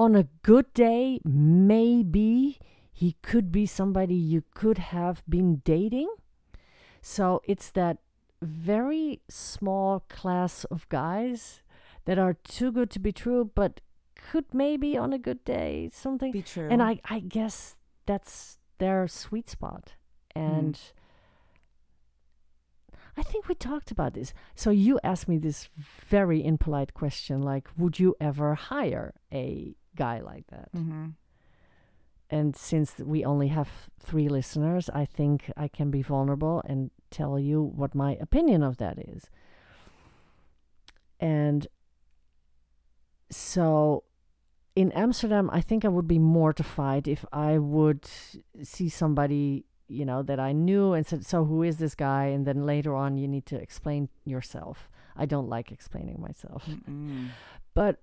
[0.00, 2.58] on a good day, maybe
[2.90, 6.08] he could be somebody you could have been dating.
[7.02, 7.98] So it's that
[8.40, 11.60] very small class of guys
[12.06, 13.82] that are too good to be true, but
[14.16, 16.32] could maybe on a good day something.
[16.32, 16.68] Be true.
[16.70, 19.96] And I, I guess that's their sweet spot.
[20.34, 20.92] And mm.
[23.18, 24.32] I think we talked about this.
[24.54, 30.20] So you asked me this very impolite question like, would you ever hire a guy
[30.20, 30.72] like that?
[30.74, 31.08] Mm-hmm.
[32.30, 37.38] And since we only have three listeners, I think I can be vulnerable and tell
[37.38, 39.28] you what my opinion of that is.
[41.18, 41.66] And
[43.30, 44.04] so
[44.76, 48.08] in Amsterdam, I think I would be mortified if I would
[48.62, 52.26] see somebody, you know, that I knew and said, So who is this guy?
[52.26, 54.88] And then later on, you need to explain yourself.
[55.16, 56.64] I don't like explaining myself.
[56.66, 57.30] Mm-mm.
[57.74, 58.00] But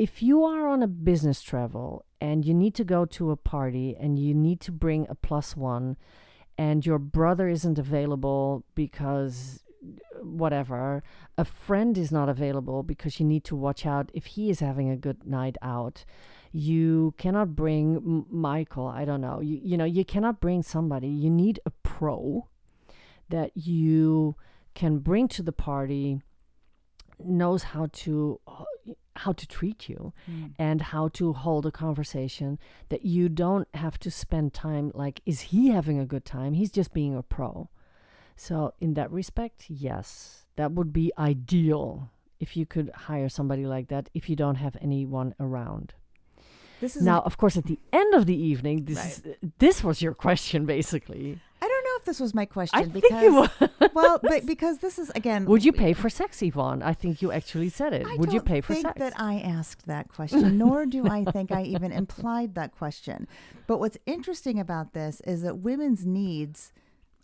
[0.00, 3.94] if you are on a business travel and you need to go to a party
[4.00, 5.94] and you need to bring a plus one
[6.56, 9.62] and your brother isn't available because
[10.22, 11.02] whatever,
[11.36, 14.88] a friend is not available because you need to watch out if he is having
[14.88, 16.06] a good night out.
[16.50, 19.40] You cannot bring Michael, I don't know.
[19.42, 21.08] You, you know, you cannot bring somebody.
[21.08, 22.48] You need a pro
[23.28, 24.34] that you
[24.74, 26.22] can bring to the party
[27.24, 28.64] knows how to uh,
[29.24, 30.52] how to treat you Mm.
[30.58, 35.38] and how to hold a conversation that you don't have to spend time like is
[35.52, 37.68] he having a good time he's just being a pro
[38.36, 43.88] so in that respect yes that would be ideal if you could hire somebody like
[43.88, 45.92] that if you don't have anyone around
[46.80, 49.36] This is now of course at the end of the evening this Right.
[49.42, 51.49] is, this was your question basically I don't know
[52.00, 53.92] if this was my question i think because it was.
[53.94, 55.44] well, but because this is again.
[55.46, 58.40] would you pay for sex yvonne i think you actually said it I would you
[58.40, 61.62] don't pay for think sex that I asked that question, nor do I think I
[61.62, 63.28] even implied that question.
[63.66, 66.72] But what's interesting about this is that women's needs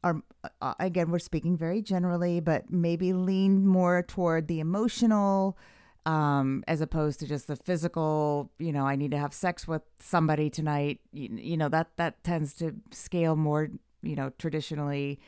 [0.04, 0.22] are,
[0.60, 5.56] uh, again, we're speaking very generally, but maybe lean more toward the emotional.
[6.04, 9.82] Um, as opposed to just the physical, you know, I need to have sex with
[9.98, 11.00] somebody tonight.
[11.12, 13.70] You, you know that that tends to scale more,
[14.06, 15.20] you know, traditionally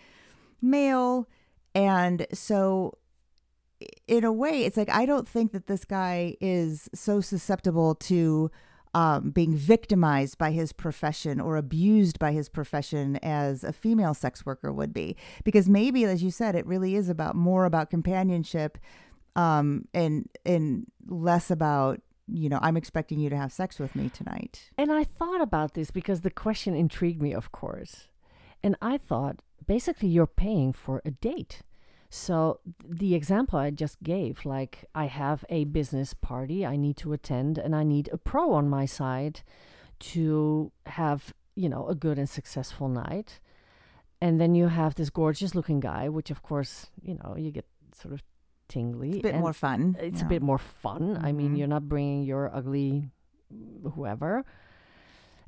[0.60, 1.28] male,
[1.74, 2.98] and so
[4.06, 8.50] in a way, it's like I don't think that this guy is so susceptible to
[8.94, 14.46] um, being victimized by his profession or abused by his profession as a female sex
[14.46, 15.16] worker would be.
[15.44, 18.78] Because maybe, as you said, it really is about more about companionship
[19.36, 24.08] um, and and less about you know I'm expecting you to have sex with me
[24.08, 24.70] tonight.
[24.76, 28.08] And I thought about this because the question intrigued me, of course.
[28.62, 31.62] And I thought basically you're paying for a date.
[32.10, 37.12] So the example I just gave, like I have a business party I need to
[37.12, 39.42] attend and I need a pro on my side
[40.00, 43.40] to have, you know, a good and successful night.
[44.20, 47.66] And then you have this gorgeous looking guy, which of course, you know, you get
[47.94, 48.22] sort of
[48.68, 49.10] tingly.
[49.10, 49.96] It's a bit more fun.
[50.00, 50.26] it's yeah.
[50.26, 51.18] a bit more fun.
[51.22, 51.58] I mean, Mhm.
[51.58, 53.10] you're not bringing your ugly
[53.94, 54.44] whoever.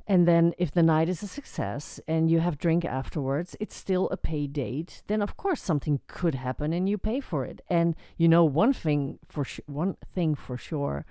[0.07, 4.09] And then if the night is a success and you have drink afterwards, it's still
[4.09, 5.03] a pay date.
[5.07, 7.61] Then of course something could happen and you pay for it.
[7.69, 11.05] And you know one thing for su- one thing for sure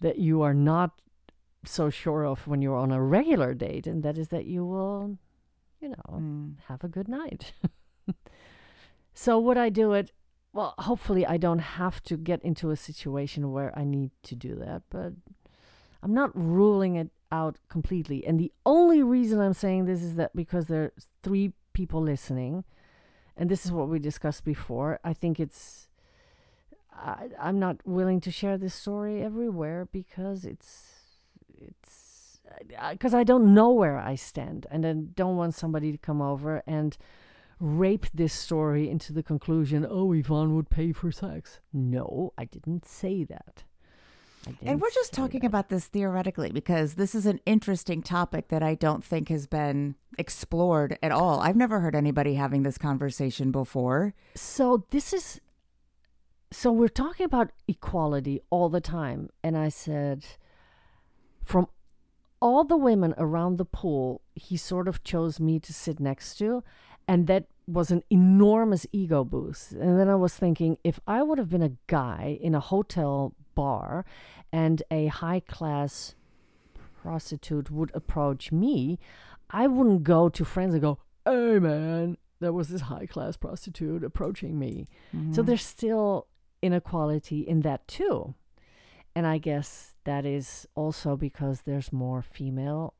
[0.00, 1.00] that you are not
[1.64, 5.18] so sure of when you're on a regular date and that is that you will
[5.80, 6.54] you know Mm.
[6.68, 7.52] have a good night.
[9.14, 10.12] so would I do it?
[10.52, 14.54] Well, hopefully I don't have to get into a situation where I need to do
[14.56, 15.12] that, but
[16.02, 18.26] I'm not ruling it out completely.
[18.26, 22.64] And the only reason I'm saying this is that because there's three people listening,
[23.36, 24.98] and this is what we discussed before.
[25.04, 25.88] I think it's
[26.92, 30.94] I, I'm not willing to share this story everywhere because it's
[31.56, 32.40] it's
[32.90, 36.62] because I don't know where I stand, and I don't want somebody to come over
[36.66, 36.96] and
[37.60, 39.86] rape this story into the conclusion.
[39.88, 41.60] Oh, Yvonne would pay for sex.
[41.72, 43.64] No, I didn't say that.
[44.62, 45.46] And we're just talking that.
[45.46, 49.94] about this theoretically because this is an interesting topic that I don't think has been
[50.18, 51.40] explored at all.
[51.40, 54.14] I've never heard anybody having this conversation before.
[54.34, 55.40] So this is
[56.50, 60.24] so we're talking about equality all the time and I said
[61.44, 61.68] from
[62.40, 66.62] all the women around the pool, he sort of chose me to sit next to.
[67.06, 69.72] And that was an enormous ego boost.
[69.72, 73.34] And then I was thinking if I would have been a guy in a hotel
[73.58, 74.04] bar
[74.52, 76.14] and a high class
[77.02, 79.00] prostitute would approach me,
[79.50, 84.04] I wouldn't go to friends and go, hey man, there was this high class prostitute
[84.04, 84.86] approaching me.
[85.12, 85.32] Mm-hmm.
[85.32, 86.28] So there's still
[86.62, 88.34] inequality in that too.
[89.16, 92.94] And I guess that is also because there's more female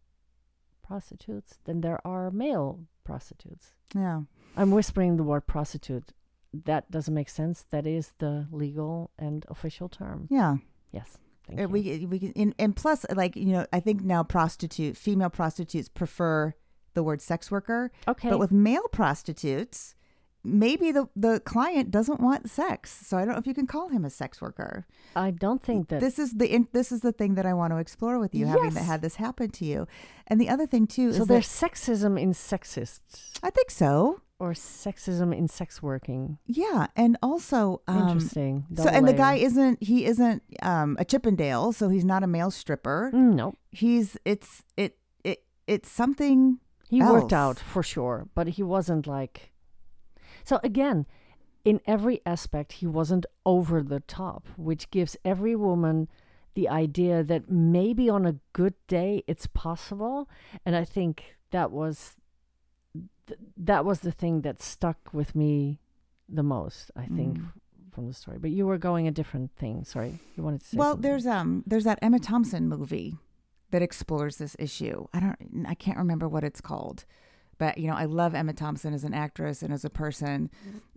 [0.83, 3.75] prostitutes than there are male prostitutes.
[3.95, 4.23] Yeah.
[4.57, 6.13] I'm whispering the word prostitute.
[6.53, 7.67] That doesn't make sense.
[7.71, 10.29] That is the legal and official term.
[10.31, 10.57] Yeah.
[10.93, 11.19] Yes.
[11.47, 11.69] Thank Uh, you.
[11.69, 15.89] we we can and, and plus like you know I think now prostitute female prostitutes
[15.89, 16.55] prefer
[16.95, 18.29] the word sex worker, okay.
[18.29, 19.95] but with male prostitutes,
[20.43, 22.91] maybe the the client doesn't want sex.
[23.07, 24.87] So I don't know if you can call him a sex worker.
[25.15, 26.01] I don't think that.
[26.01, 28.47] This is the in, this is the thing that I want to explore with you,
[28.47, 29.87] having that had this happen to you.
[30.27, 34.21] And the other thing too so is there's that sexism in sexists I think so.
[34.41, 36.39] Or sexism in sex working.
[36.47, 38.67] Yeah, and also um, Interesting.
[38.77, 42.27] So Double and the guy isn't he isn't um, a Chippendale, so he's not a
[42.27, 43.11] male stripper.
[43.13, 43.55] Mm, no.
[43.71, 49.53] He's it's it it it's something He worked out for sure, but he wasn't like.
[50.45, 51.07] So again,
[51.65, 56.09] in every aspect, he wasn't over the top, which gives every woman
[56.55, 60.29] the idea that maybe on a good day it's possible.
[60.65, 62.17] And I think that was
[63.27, 65.81] th- that was the thing that stuck with me
[66.29, 66.91] the most.
[66.97, 67.53] I think Mm.
[67.93, 68.39] from the story.
[68.39, 69.85] But you were going a different thing.
[69.85, 70.77] Sorry, you wanted to say.
[70.77, 70.91] well.
[70.93, 71.03] something.
[71.03, 73.17] There's um there's that Emma Thompson movie
[73.71, 75.07] that explores this issue.
[75.13, 77.05] I don't I can't remember what it's called,
[77.59, 80.51] but you know I love Emma Thompson as an actress and as a person,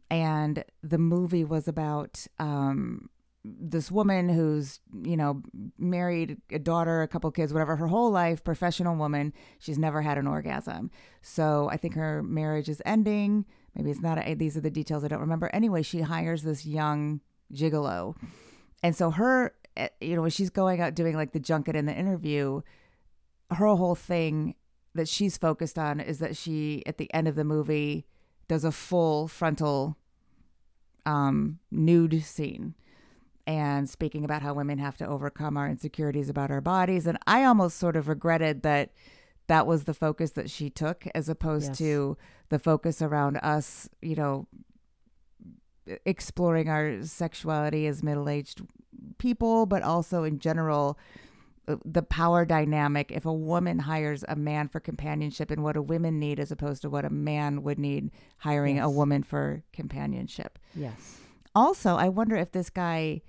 [0.09, 3.09] and the movie was about um
[3.43, 5.41] this woman who's you know
[5.77, 10.17] married a daughter a couple kids whatever her whole life professional woman she's never had
[10.17, 10.91] an orgasm.
[11.21, 13.45] So i think her marriage is ending.
[13.75, 15.49] Maybe it's not a, these are the details i don't remember.
[15.53, 17.21] Anyway she hires this young
[17.53, 18.15] gigolo.
[18.83, 21.87] And so her eh, you know when she's going out doing like the junket and
[21.87, 22.61] the interview
[23.49, 24.55] her whole thing
[24.93, 28.05] that she's focused on is that she at the end of the movie
[28.47, 29.97] does a full frontal
[31.07, 32.75] um nude scene
[33.47, 37.43] and speaking about how women have to overcome our insecurities about our bodies and i
[37.43, 38.91] almost sort of regretted that
[39.47, 41.77] that was the focus that she took as opposed Yes.
[41.79, 42.17] to
[42.49, 44.47] the focus around us you know
[46.05, 48.61] exploring our sexuality as middle-aged
[49.17, 50.97] people but also in general
[51.67, 55.81] uh, the power dynamic if a woman hires a man for companionship and what a
[55.81, 60.59] women need as opposed to what a man would need hiring a woman for companionship
[60.75, 61.17] yes.
[61.55, 63.21] Also i wonder if this guy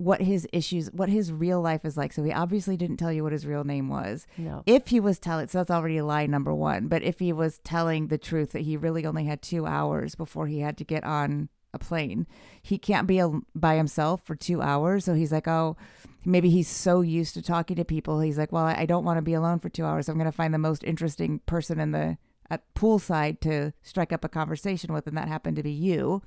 [0.00, 2.14] what his issues what his real life is like.
[2.14, 4.26] So he obviously didn't tell you what his real name was.
[4.38, 4.62] No.
[4.64, 6.88] if he was telling so that's already lie number one.
[6.88, 10.46] But if he was telling the truth that he really only had two hours before
[10.46, 12.26] he had to get on a plane
[12.62, 15.04] he can't be al- by himself for two hours.
[15.04, 15.76] So he's like oh
[16.24, 18.20] maybe he's so used to talking to people.
[18.20, 20.08] He's like well i, I don't want to be alone for two hours.
[20.08, 22.16] I'm going to find the most interesting person in the
[22.48, 26.22] at poolside to strike up a conversation with and that happened to be you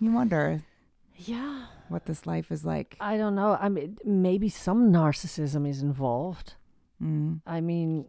[0.00, 0.62] you wonder
[1.16, 1.66] yeah.
[1.88, 3.56] what this life is like I don't know.
[3.60, 6.54] I mean, maybe some narcissism is involved.
[7.02, 7.40] mm.
[7.46, 8.06] I mean,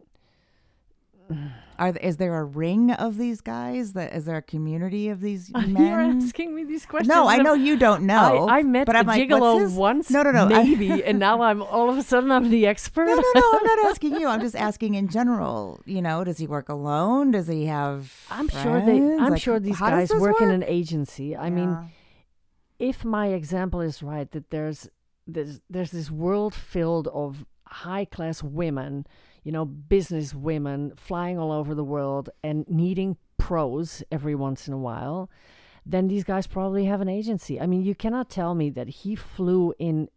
[1.78, 3.94] Are is there a ring of these guys?
[3.94, 5.76] That is there a community of these men?
[5.76, 7.08] you're asking me these questions.
[7.08, 8.46] No, I know you don't know.
[8.48, 11.62] I, I met but I'm like, gigolo once, No, no, no, maybe, and now I'm
[11.62, 13.06] all of a sudden I'm the expert.
[13.06, 13.52] No, no, no.
[13.54, 14.28] I'm not asking you.
[14.28, 15.80] I'm just asking in general.
[15.84, 17.32] You know, does he work alone?
[17.32, 18.14] Does he have?
[18.30, 18.98] I'm sure they.
[18.98, 21.36] I'm Like, sure these guys this work, in an agency.
[21.36, 21.90] I mean,
[22.78, 24.88] if my example is right, that there's
[25.26, 29.06] there's there's this world filled of high class women,
[29.44, 34.74] you know, business women flying all over the world and needing pros every once in
[34.74, 35.28] a while,
[35.84, 37.60] then these guys probably have an agency.
[37.60, 40.08] I mean, you cannot tell me that he flew in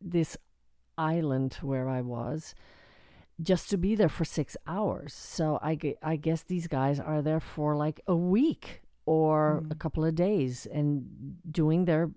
[0.00, 0.36] this
[0.98, 2.54] island where I was
[3.40, 5.12] just to be there for six hours.
[5.14, 9.78] So I, I guess these guys are there for like a week or a Mm.
[9.78, 12.10] couple of days and doing their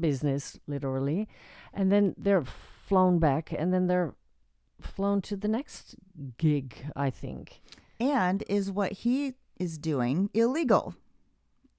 [0.00, 1.28] business literally.
[1.72, 2.44] And then they're
[2.86, 4.14] flown back and then they're
[4.80, 5.96] flown to the next
[6.38, 7.60] gig, I think.
[7.98, 10.94] and is what he is doing illegal?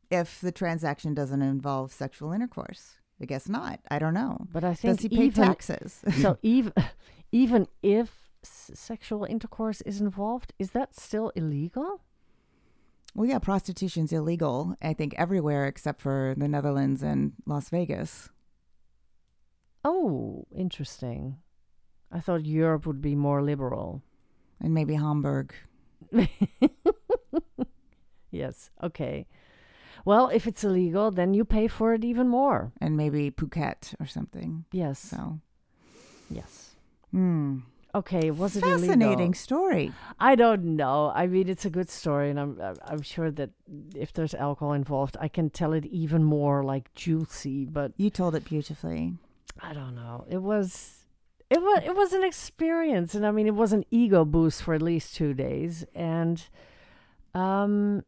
[0.10, 3.80] If the transaction doesn't involve sexual intercourse, I guess not.
[3.92, 4.48] I don't know.
[4.52, 6.02] But I think Does he pay even taxes?
[6.22, 6.74] so even
[7.32, 12.02] even if s- sexual intercourse is involved, is that still illegal?
[13.16, 18.30] Well, yeah, prostitution's illegal, I think, everywhere except for the Netherlands and Las Vegas.
[19.84, 21.38] Oh, interesting.
[22.12, 24.02] I thought Europe would be more liberal.
[24.60, 25.54] And maybe Hamburg.
[28.30, 28.70] Yes.
[28.84, 29.26] Okay.
[30.06, 32.72] Well, if it's illegal, then you pay for it even more.
[32.80, 34.66] And maybe Phuket or something.
[34.72, 35.00] Yes.
[35.00, 35.40] So,
[36.30, 36.76] Yes.
[37.12, 37.60] hmm.
[37.96, 38.30] Okay.
[38.32, 39.34] Was it Fascinating illegal?
[39.34, 39.92] story.
[40.20, 41.12] I don't know.
[41.16, 43.52] I mean, it's a good story, and I'm I'm- I'm sure that
[43.96, 47.66] if there's alcohol involved, I can tell it even more like juicy.
[47.66, 49.16] But You told it beautifully.
[49.60, 50.26] I don't know.
[50.30, 50.94] It was.
[51.50, 54.74] It was it was an experience, and I mean, it was an ego boost for
[54.74, 56.46] at least two days, and,
[57.34, 58.04] um,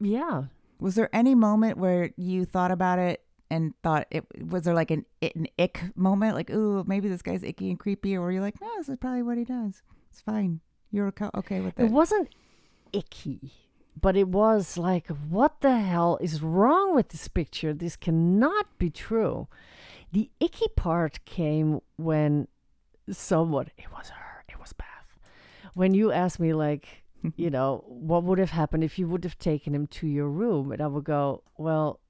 [0.00, 0.44] yeah,
[0.80, 4.90] Was there any moment where you thought about it and thought it was there like
[4.90, 8.40] an an ick moment, like ooh maybe this guy's icky and creepy, or were you
[8.40, 10.60] like no this is probably what he does, it's fine,
[10.90, 11.84] you're okay with it.
[11.84, 12.28] It wasn't
[12.92, 13.52] icky,
[14.00, 17.74] but it was like, what the hell is wrong with this picture?
[17.74, 19.48] This cannot be true.
[20.12, 22.48] The icky part came when
[23.10, 25.18] someone, it was her, it was Beth.
[25.74, 27.04] When you asked me, like,
[27.36, 30.72] you know, what would have happened if you would have taken him to your room?
[30.72, 32.00] And I would go, well,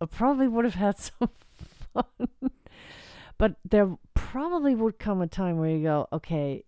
[0.00, 1.30] I probably would have had some
[1.92, 2.50] fun.
[3.38, 6.64] but there probably would come a time where you go, okay,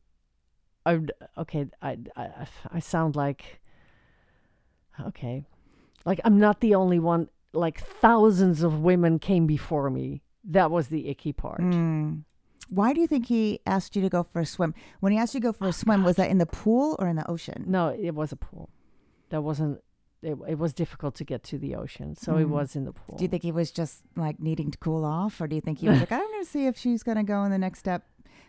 [0.86, 1.08] I'm
[1.38, 1.66] okay.
[1.80, 3.60] I, I I sound like
[5.00, 5.44] okay,
[6.04, 7.28] like I'm not the only one.
[7.52, 10.22] Like thousands of women came before me.
[10.44, 11.60] That was the icky part.
[11.60, 12.22] Mm.
[12.70, 14.74] Why do you think he asked you to go for a swim?
[15.00, 17.08] When he asked you to go for a swim, was that in the pool or
[17.08, 17.64] in the ocean?
[17.66, 18.68] No, it was a pool.
[19.30, 19.80] That wasn't.
[20.22, 22.50] It, it was difficult to get to the ocean, so it Mm.
[22.50, 23.16] was in the pool.
[23.18, 25.78] Do you think he was just like needing to cool off, or do you think
[25.80, 27.80] he was like, I'm going to see if she's going to go in the next
[27.80, 28.06] step?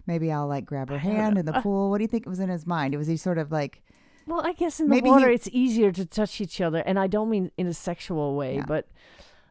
[0.07, 1.89] Maybe I'll like grab her hand in the pool.
[1.89, 2.93] What do you think it was in his mind?
[2.93, 3.83] It was he sort of like,
[4.25, 6.97] Well, I guess in the Maybe water he- it's easier to touch each other, and
[6.97, 8.65] I don't mean in a sexual way, Yeah.
[8.65, 8.87] but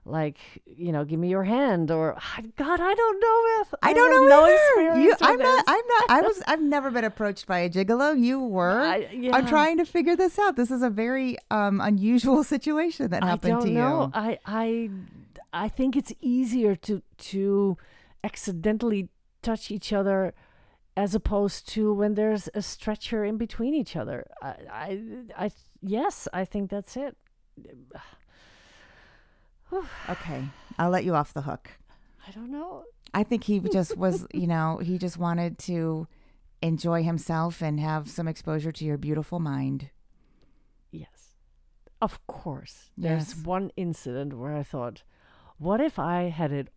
[0.07, 3.93] like you know, give me your hand, or "Ah, God, I don't know if I
[3.93, 4.55] don't know no either.
[4.55, 5.57] experience You, I'm not.
[5.57, 5.65] this.
[5.67, 6.11] I'm not.
[6.11, 6.43] I was.
[6.47, 8.19] I've never been approached by a gigolo.
[8.19, 8.81] You were.
[8.83, 9.35] I, yeah.
[9.35, 10.57] I'm trying to figure this out.
[10.57, 14.03] This is a very um, unusual situation that I happened to know.
[14.05, 14.11] you.
[14.15, 14.91] I I
[15.53, 17.03] I think it's easier to
[17.33, 17.79] to
[18.23, 19.09] accidentally
[19.43, 20.35] touch each other
[20.97, 24.27] as opposed to when there's a stretcher in between each other.
[24.43, 25.01] I I,
[25.47, 25.51] I
[25.83, 27.17] yes, I think that's it.
[30.09, 30.45] Okay,
[30.79, 31.71] I'll let you off the hook.
[32.27, 32.85] I don't know.
[33.13, 36.07] I think he just was, you know, he just wanted to
[36.63, 39.91] enjoy himself and have some exposure to your beautiful mind.
[40.91, 41.35] Yes.
[42.01, 42.91] Of course.
[42.97, 43.45] There's Yes.
[43.45, 45.03] one incident where I thought,
[45.59, 46.69] what if I had it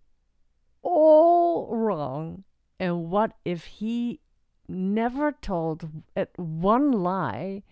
[0.82, 2.44] all wrong?
[2.80, 4.20] And what if he
[4.68, 7.64] never told at one lie?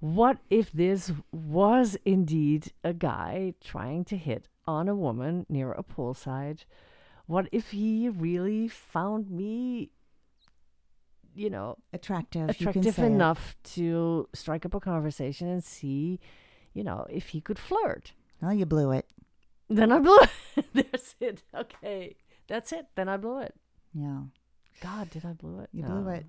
[0.00, 5.82] What if this was indeed a guy trying to hit on a woman near a
[5.82, 6.64] poolside?
[7.26, 9.90] What if he really found me,
[11.34, 13.06] you know, Attractive, you can attractive it.
[13.06, 16.20] enough to strike up a conversation and see,
[16.74, 18.12] you know, if he could flirt.
[18.40, 19.06] Well, you blew it.
[19.68, 20.66] Then I blew it.
[20.74, 21.42] That's it.
[21.54, 22.16] Okay.
[22.46, 22.86] That's it.
[22.94, 23.54] Then I blew it.
[23.92, 24.20] Yeah.
[24.80, 25.70] God, did I blow it?
[25.72, 26.24] You blew it.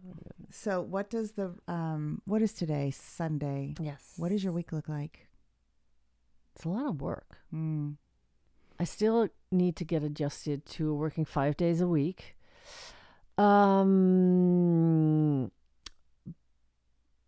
[0.49, 2.21] So, what does the um?
[2.25, 2.91] What is today?
[2.91, 3.75] Sunday.
[3.79, 4.13] Yes.
[4.17, 5.27] What does your week look like?
[6.55, 7.37] It's a lot of work.
[7.53, 7.95] Mm.
[8.79, 12.37] I still need to get adjusted to working five days a week.
[13.37, 13.91] Um.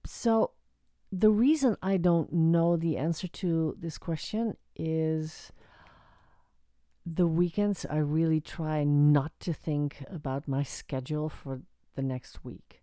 [0.05, 0.51] So,
[1.11, 5.51] the reason I don't know the answer to this question is
[7.05, 11.61] the weekends I really try not to think about my schedule for
[11.95, 12.81] the next week.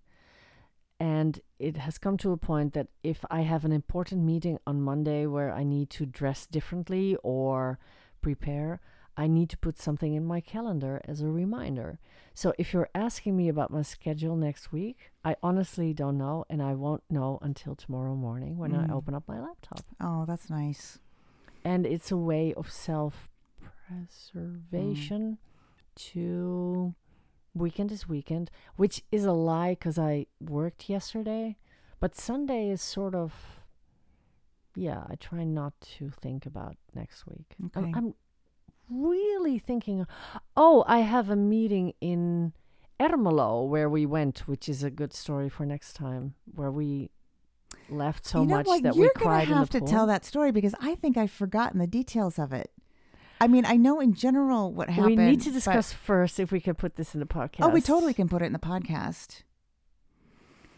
[1.00, 4.82] And it has come to a point that if I have an important meeting on
[4.82, 7.78] Monday where I need to dress differently or
[8.20, 8.80] prepare,
[9.16, 11.98] I need to put something in my calendar as a reminder.
[12.34, 16.62] So if you're asking me about my schedule next week, I honestly don't know, and
[16.62, 18.88] I won't know until tomorrow morning when Mm.
[18.88, 19.80] I open up my laptop.
[20.00, 21.00] Oh, that's nice.
[21.64, 23.28] And it's a way of self
[23.88, 25.38] preservation
[25.96, 26.94] to
[27.54, 31.56] weekend is weekend, which is a lie because I worked yesterday.
[31.98, 33.57] But Sunday is sort of,
[34.78, 37.56] yeah, I try not to think about next week.
[37.74, 38.14] I'm- I'm
[38.90, 40.06] really thinking,
[40.56, 42.52] oh, I have a meeting in
[43.00, 47.10] Ermelo where we went, which is a good story for next time, where we
[47.90, 48.82] laughed so you know much what?
[48.82, 49.88] that You're we cried have in the to pool.
[49.88, 52.70] tell that story because I think I've forgotten the details of it.
[53.40, 55.16] I mean, I know in general what happened.
[55.16, 57.60] We need to discuss first if we can put this in the podcast.
[57.60, 59.42] Oh, we totally can put it in the podcast.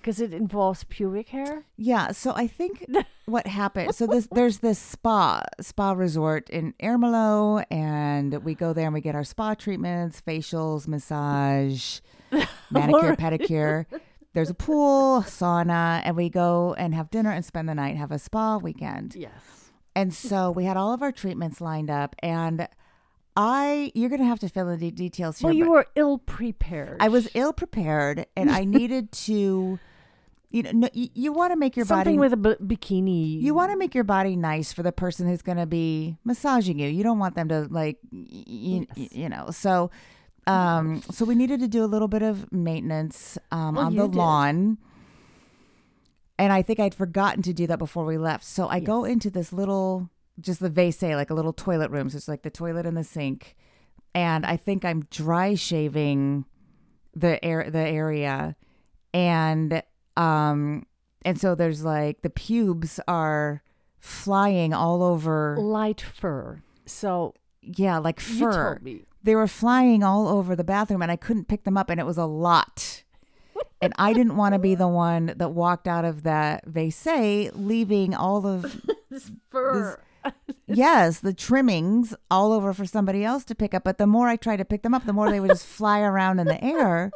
[0.01, 1.65] Because it involves pubic hair.
[1.77, 2.87] Yeah, so I think
[3.27, 3.95] what happened.
[3.95, 9.01] So this there's this spa spa resort in Ermelo, and we go there and we
[9.01, 12.01] get our spa treatments, facials, massage,
[12.71, 13.87] manicure, pedicure.
[14.33, 18.13] There's a pool, sauna, and we go and have dinner and spend the night, have
[18.13, 19.17] a spa weekend.
[19.17, 19.33] Yes.
[19.97, 22.69] And so we had all of our treatments lined up, and
[23.37, 25.49] I you're gonna have to fill in the details here.
[25.49, 26.99] Well, you were ill prepared.
[27.01, 29.79] I was ill prepared, and I needed to.
[30.53, 32.77] You know, no, you, you want to make your something body something with a b-
[32.77, 33.41] bikini.
[33.41, 36.79] you want to make your body nice for the person who's going to be massaging
[36.81, 36.89] you.
[36.89, 39.51] You don't want them to like, y- y- y- you know.
[39.53, 39.93] So,
[40.49, 44.09] um, so we needed to do a little bit of maintenance um, Well, on the
[44.09, 44.17] did.
[44.17, 44.79] lawn,
[46.39, 48.45] and I think I'd forgotten to do that before we left.
[48.45, 52.09] So I go into this little, just the WC, like a little toilet room.
[52.11, 53.55] So it's like the toilet and the sink,
[54.17, 56.45] and I think I'm dry shaving
[57.15, 58.57] the air the area,
[59.15, 59.83] and
[60.17, 60.87] um
[61.25, 63.63] and so there's like the pubes are
[63.99, 66.63] flying all over light fur.
[66.87, 69.03] So yeah like you fur told me.
[69.23, 72.07] they were flying all over the bathroom and i couldn't pick them up and it
[72.07, 73.03] was a lot
[73.83, 77.07] and i didn't want to be the one that walked out of that vase
[77.53, 78.81] leaving all of
[79.11, 80.01] This fur.
[80.67, 84.37] yes the trimmings all over for somebody else to pick up but the more i
[84.37, 87.11] tried to pick them up the more they would just fly around in the air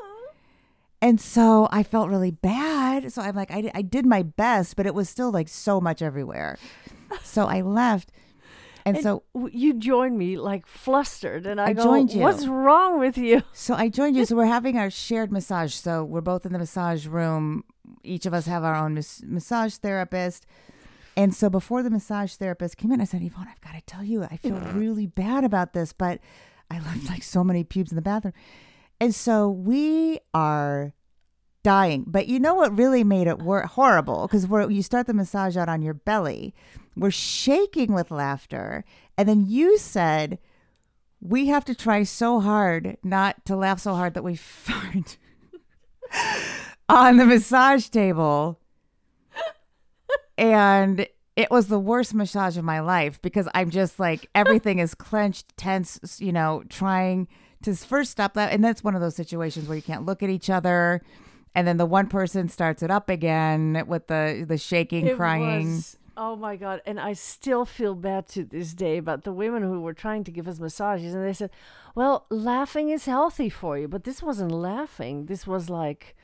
[1.04, 4.86] and so i felt really bad so i'm like I, I did my best but
[4.86, 6.58] it was still like so much everywhere
[7.22, 8.10] so i left
[8.86, 12.20] and, And so you joined me like flustered, and I, I go, joined you.
[12.20, 14.26] "What's wrong with you?" So I joined you.
[14.26, 15.72] So we're having our shared massage.
[15.72, 17.64] So we're both in the massage room.
[18.02, 20.44] Each of us have our own mas- massage therapist.
[21.16, 24.04] And so before the massage therapist came in, I said, Yvonne, I've got to tell
[24.04, 26.18] you, I feel really bad about this, but
[26.70, 28.34] I left like so many pubes in the bathroom.
[29.00, 30.94] And so we are
[31.62, 32.04] dying.
[32.06, 34.28] But you know what really made it wor- horrible?
[34.28, 36.54] Because you start the massage out on your belly.
[36.96, 38.84] We're shaking with laughter.
[39.18, 40.38] And then you said,
[41.20, 45.16] we have to try so hard not to laugh so hard that we fart
[46.88, 48.60] on the massage table.
[50.36, 54.94] And it was the worst massage of my life because I'm just like everything is
[54.94, 57.26] clenched, tense, you know, trying
[57.64, 58.52] to first stop that.
[58.52, 61.02] And that's one of those situations where you can't look at each other.
[61.54, 65.74] And then the one person starts it up again with the the shaking, It crying.
[65.74, 66.80] was- oh my god!
[66.86, 70.30] And I still feel bad to this day about the women who were trying to
[70.30, 71.50] give us massages, and they said,
[71.94, 75.26] "Well, laughing is healthy for you," but this wasn't laughing.
[75.26, 76.14] This was like,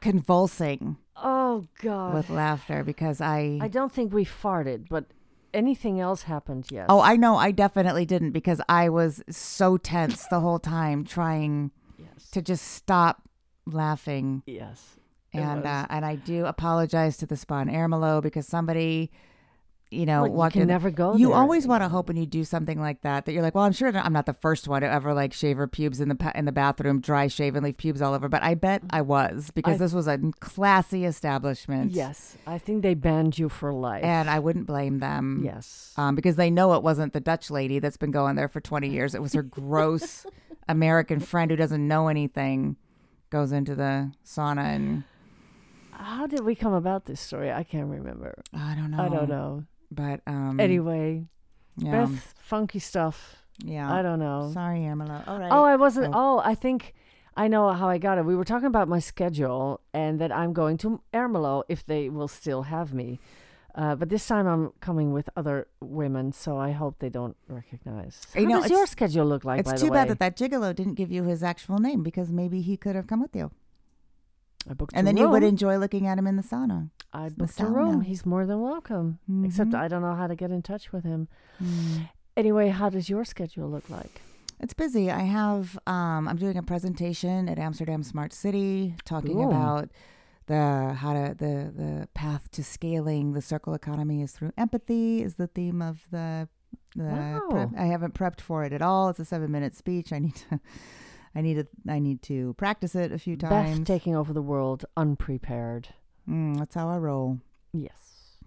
[0.00, 2.14] convulsing oh god.
[2.14, 5.06] with laughter because I I don't think we farted, but
[5.54, 6.66] anything else happened?
[6.70, 6.86] Yes.
[6.88, 7.36] Oh, I know.
[7.36, 12.30] I definitely didn't because I was so tense the whole time trying yes.
[12.32, 13.28] to just stop
[13.66, 14.42] laughing.
[14.46, 14.96] Yes.
[15.32, 19.10] And uh, and I do apologize to the spa in Ermelo because somebody,
[19.90, 20.68] you know, Well, you can in.
[20.68, 21.36] never go you there.
[21.36, 23.72] always want to hope when you do something like that that you're like, well, I'm
[23.72, 26.46] sure I'm not the first one to ever like shave her pubes in the in
[26.46, 28.28] the bathroom, dry shave and leave pubes all over.
[28.28, 31.92] But I bet I was because I- this was a classy establishment.
[31.92, 34.02] Yes, I think they banned you for life.
[34.04, 35.42] and I wouldn't blame them.
[35.44, 35.92] yes.
[35.96, 38.88] um, because they know it wasn't the Dutch lady that's been going there for 20
[38.88, 39.14] years.
[39.14, 40.26] It was her gross
[40.68, 42.76] American friend who doesn't know anything
[43.30, 45.04] goes into the sauna and
[45.92, 47.52] How did we come about this story?
[47.52, 48.42] I can't remember.
[48.52, 49.02] I don't know.
[49.02, 49.64] I don't know.
[49.94, 51.26] But um, Anyway,
[51.76, 53.36] yeah, Beth, funky stuff.
[53.64, 53.92] yeah.
[53.92, 54.50] I don't know.
[54.52, 55.26] Sorry, Ermelo.
[55.28, 55.50] All right.
[55.52, 56.14] Oh, I wasn't.
[56.14, 56.38] Oh.
[56.38, 56.42] Oh.
[56.44, 56.94] I think
[57.36, 58.24] I know how I got it.
[58.24, 62.28] We were talking about my schedule and that I'm going to Ermelo if they will
[62.28, 63.18] still have me.
[63.76, 68.20] Uh, but this time I'm coming with other women, so I hope they don't recognize.
[68.32, 69.58] How You know, does your schedule look like?
[69.66, 72.76] it's too bad that that gigolo didn't give you his actual name because maybe he
[72.76, 73.50] could have come with you,
[74.70, 76.90] I booked and then you would enjoy looking at him in the sauna.
[77.14, 78.00] I booked a room.
[78.02, 79.18] He's more than welcome.
[79.44, 79.78] Except Mhm.
[79.78, 81.28] I don't know how to get in touch with him.
[81.62, 82.08] Mm.
[82.36, 84.20] Anyway, how does your schedule look like?
[84.60, 85.10] It's busy.
[85.10, 89.48] I have um I'm doing a presentation at Amsterdam Smart City talking Ooh.
[89.48, 89.90] about
[90.46, 95.36] the how to the the path to scaling the circle economy is through empathy is
[95.36, 96.48] the theme of the
[96.96, 97.42] the Wow.
[97.50, 97.70] prep.
[97.78, 99.08] I haven't prepped for it at all.
[99.08, 100.12] It's a 7-minute speech.
[100.12, 100.60] I need to
[101.36, 103.78] I need to I need to practice it a few times.
[103.80, 105.88] Beth taking over the world unprepared.
[106.28, 107.40] Mm, that's how I roll.
[107.72, 108.38] Yes.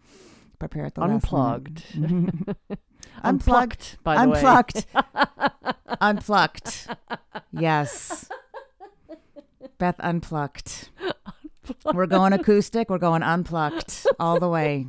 [0.59, 1.84] Prepare at the last Unplugged.
[3.23, 3.97] Unplugged.
[4.03, 4.38] by the way.
[4.38, 4.86] Unplugged.
[6.01, 6.88] Unplugged.
[7.51, 8.30] Yes.
[9.78, 10.89] Beth unplugged.
[11.93, 12.89] We're going acoustic.
[12.89, 14.88] We're going unplugged all the way.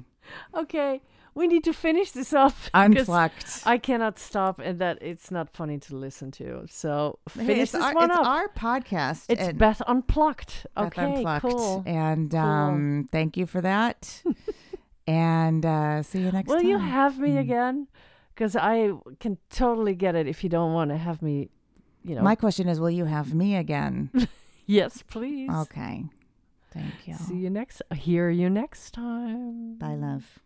[0.55, 1.03] Okay.
[1.39, 2.55] We need to finish this up.
[2.74, 3.62] Unplugged.
[3.64, 6.66] I cannot stop, and that it's not funny to listen to.
[6.68, 8.26] So Hey, finish it's this our, one it's up.
[8.26, 9.24] our podcast.
[9.28, 10.53] it's Beth Unplugged.
[10.74, 11.43] Beth Okay, Unplugged.
[11.43, 11.82] cool.
[11.86, 12.41] And Cool.
[12.41, 14.22] um, thank you for that.
[15.07, 16.57] and uh, see you next time.
[16.57, 16.70] Will time.
[16.70, 17.41] you have me Mm.
[17.41, 17.86] again?
[18.34, 21.49] Because I can totally get it if you don't want to have me.
[22.05, 22.22] You know.
[22.22, 24.11] My question is, will you have me again?
[24.66, 25.51] yes, please.
[25.51, 26.05] okay.
[26.72, 27.14] Thank you.
[27.14, 27.82] See you next.
[27.93, 29.76] Hear you next time.
[29.78, 30.39] Bye, love.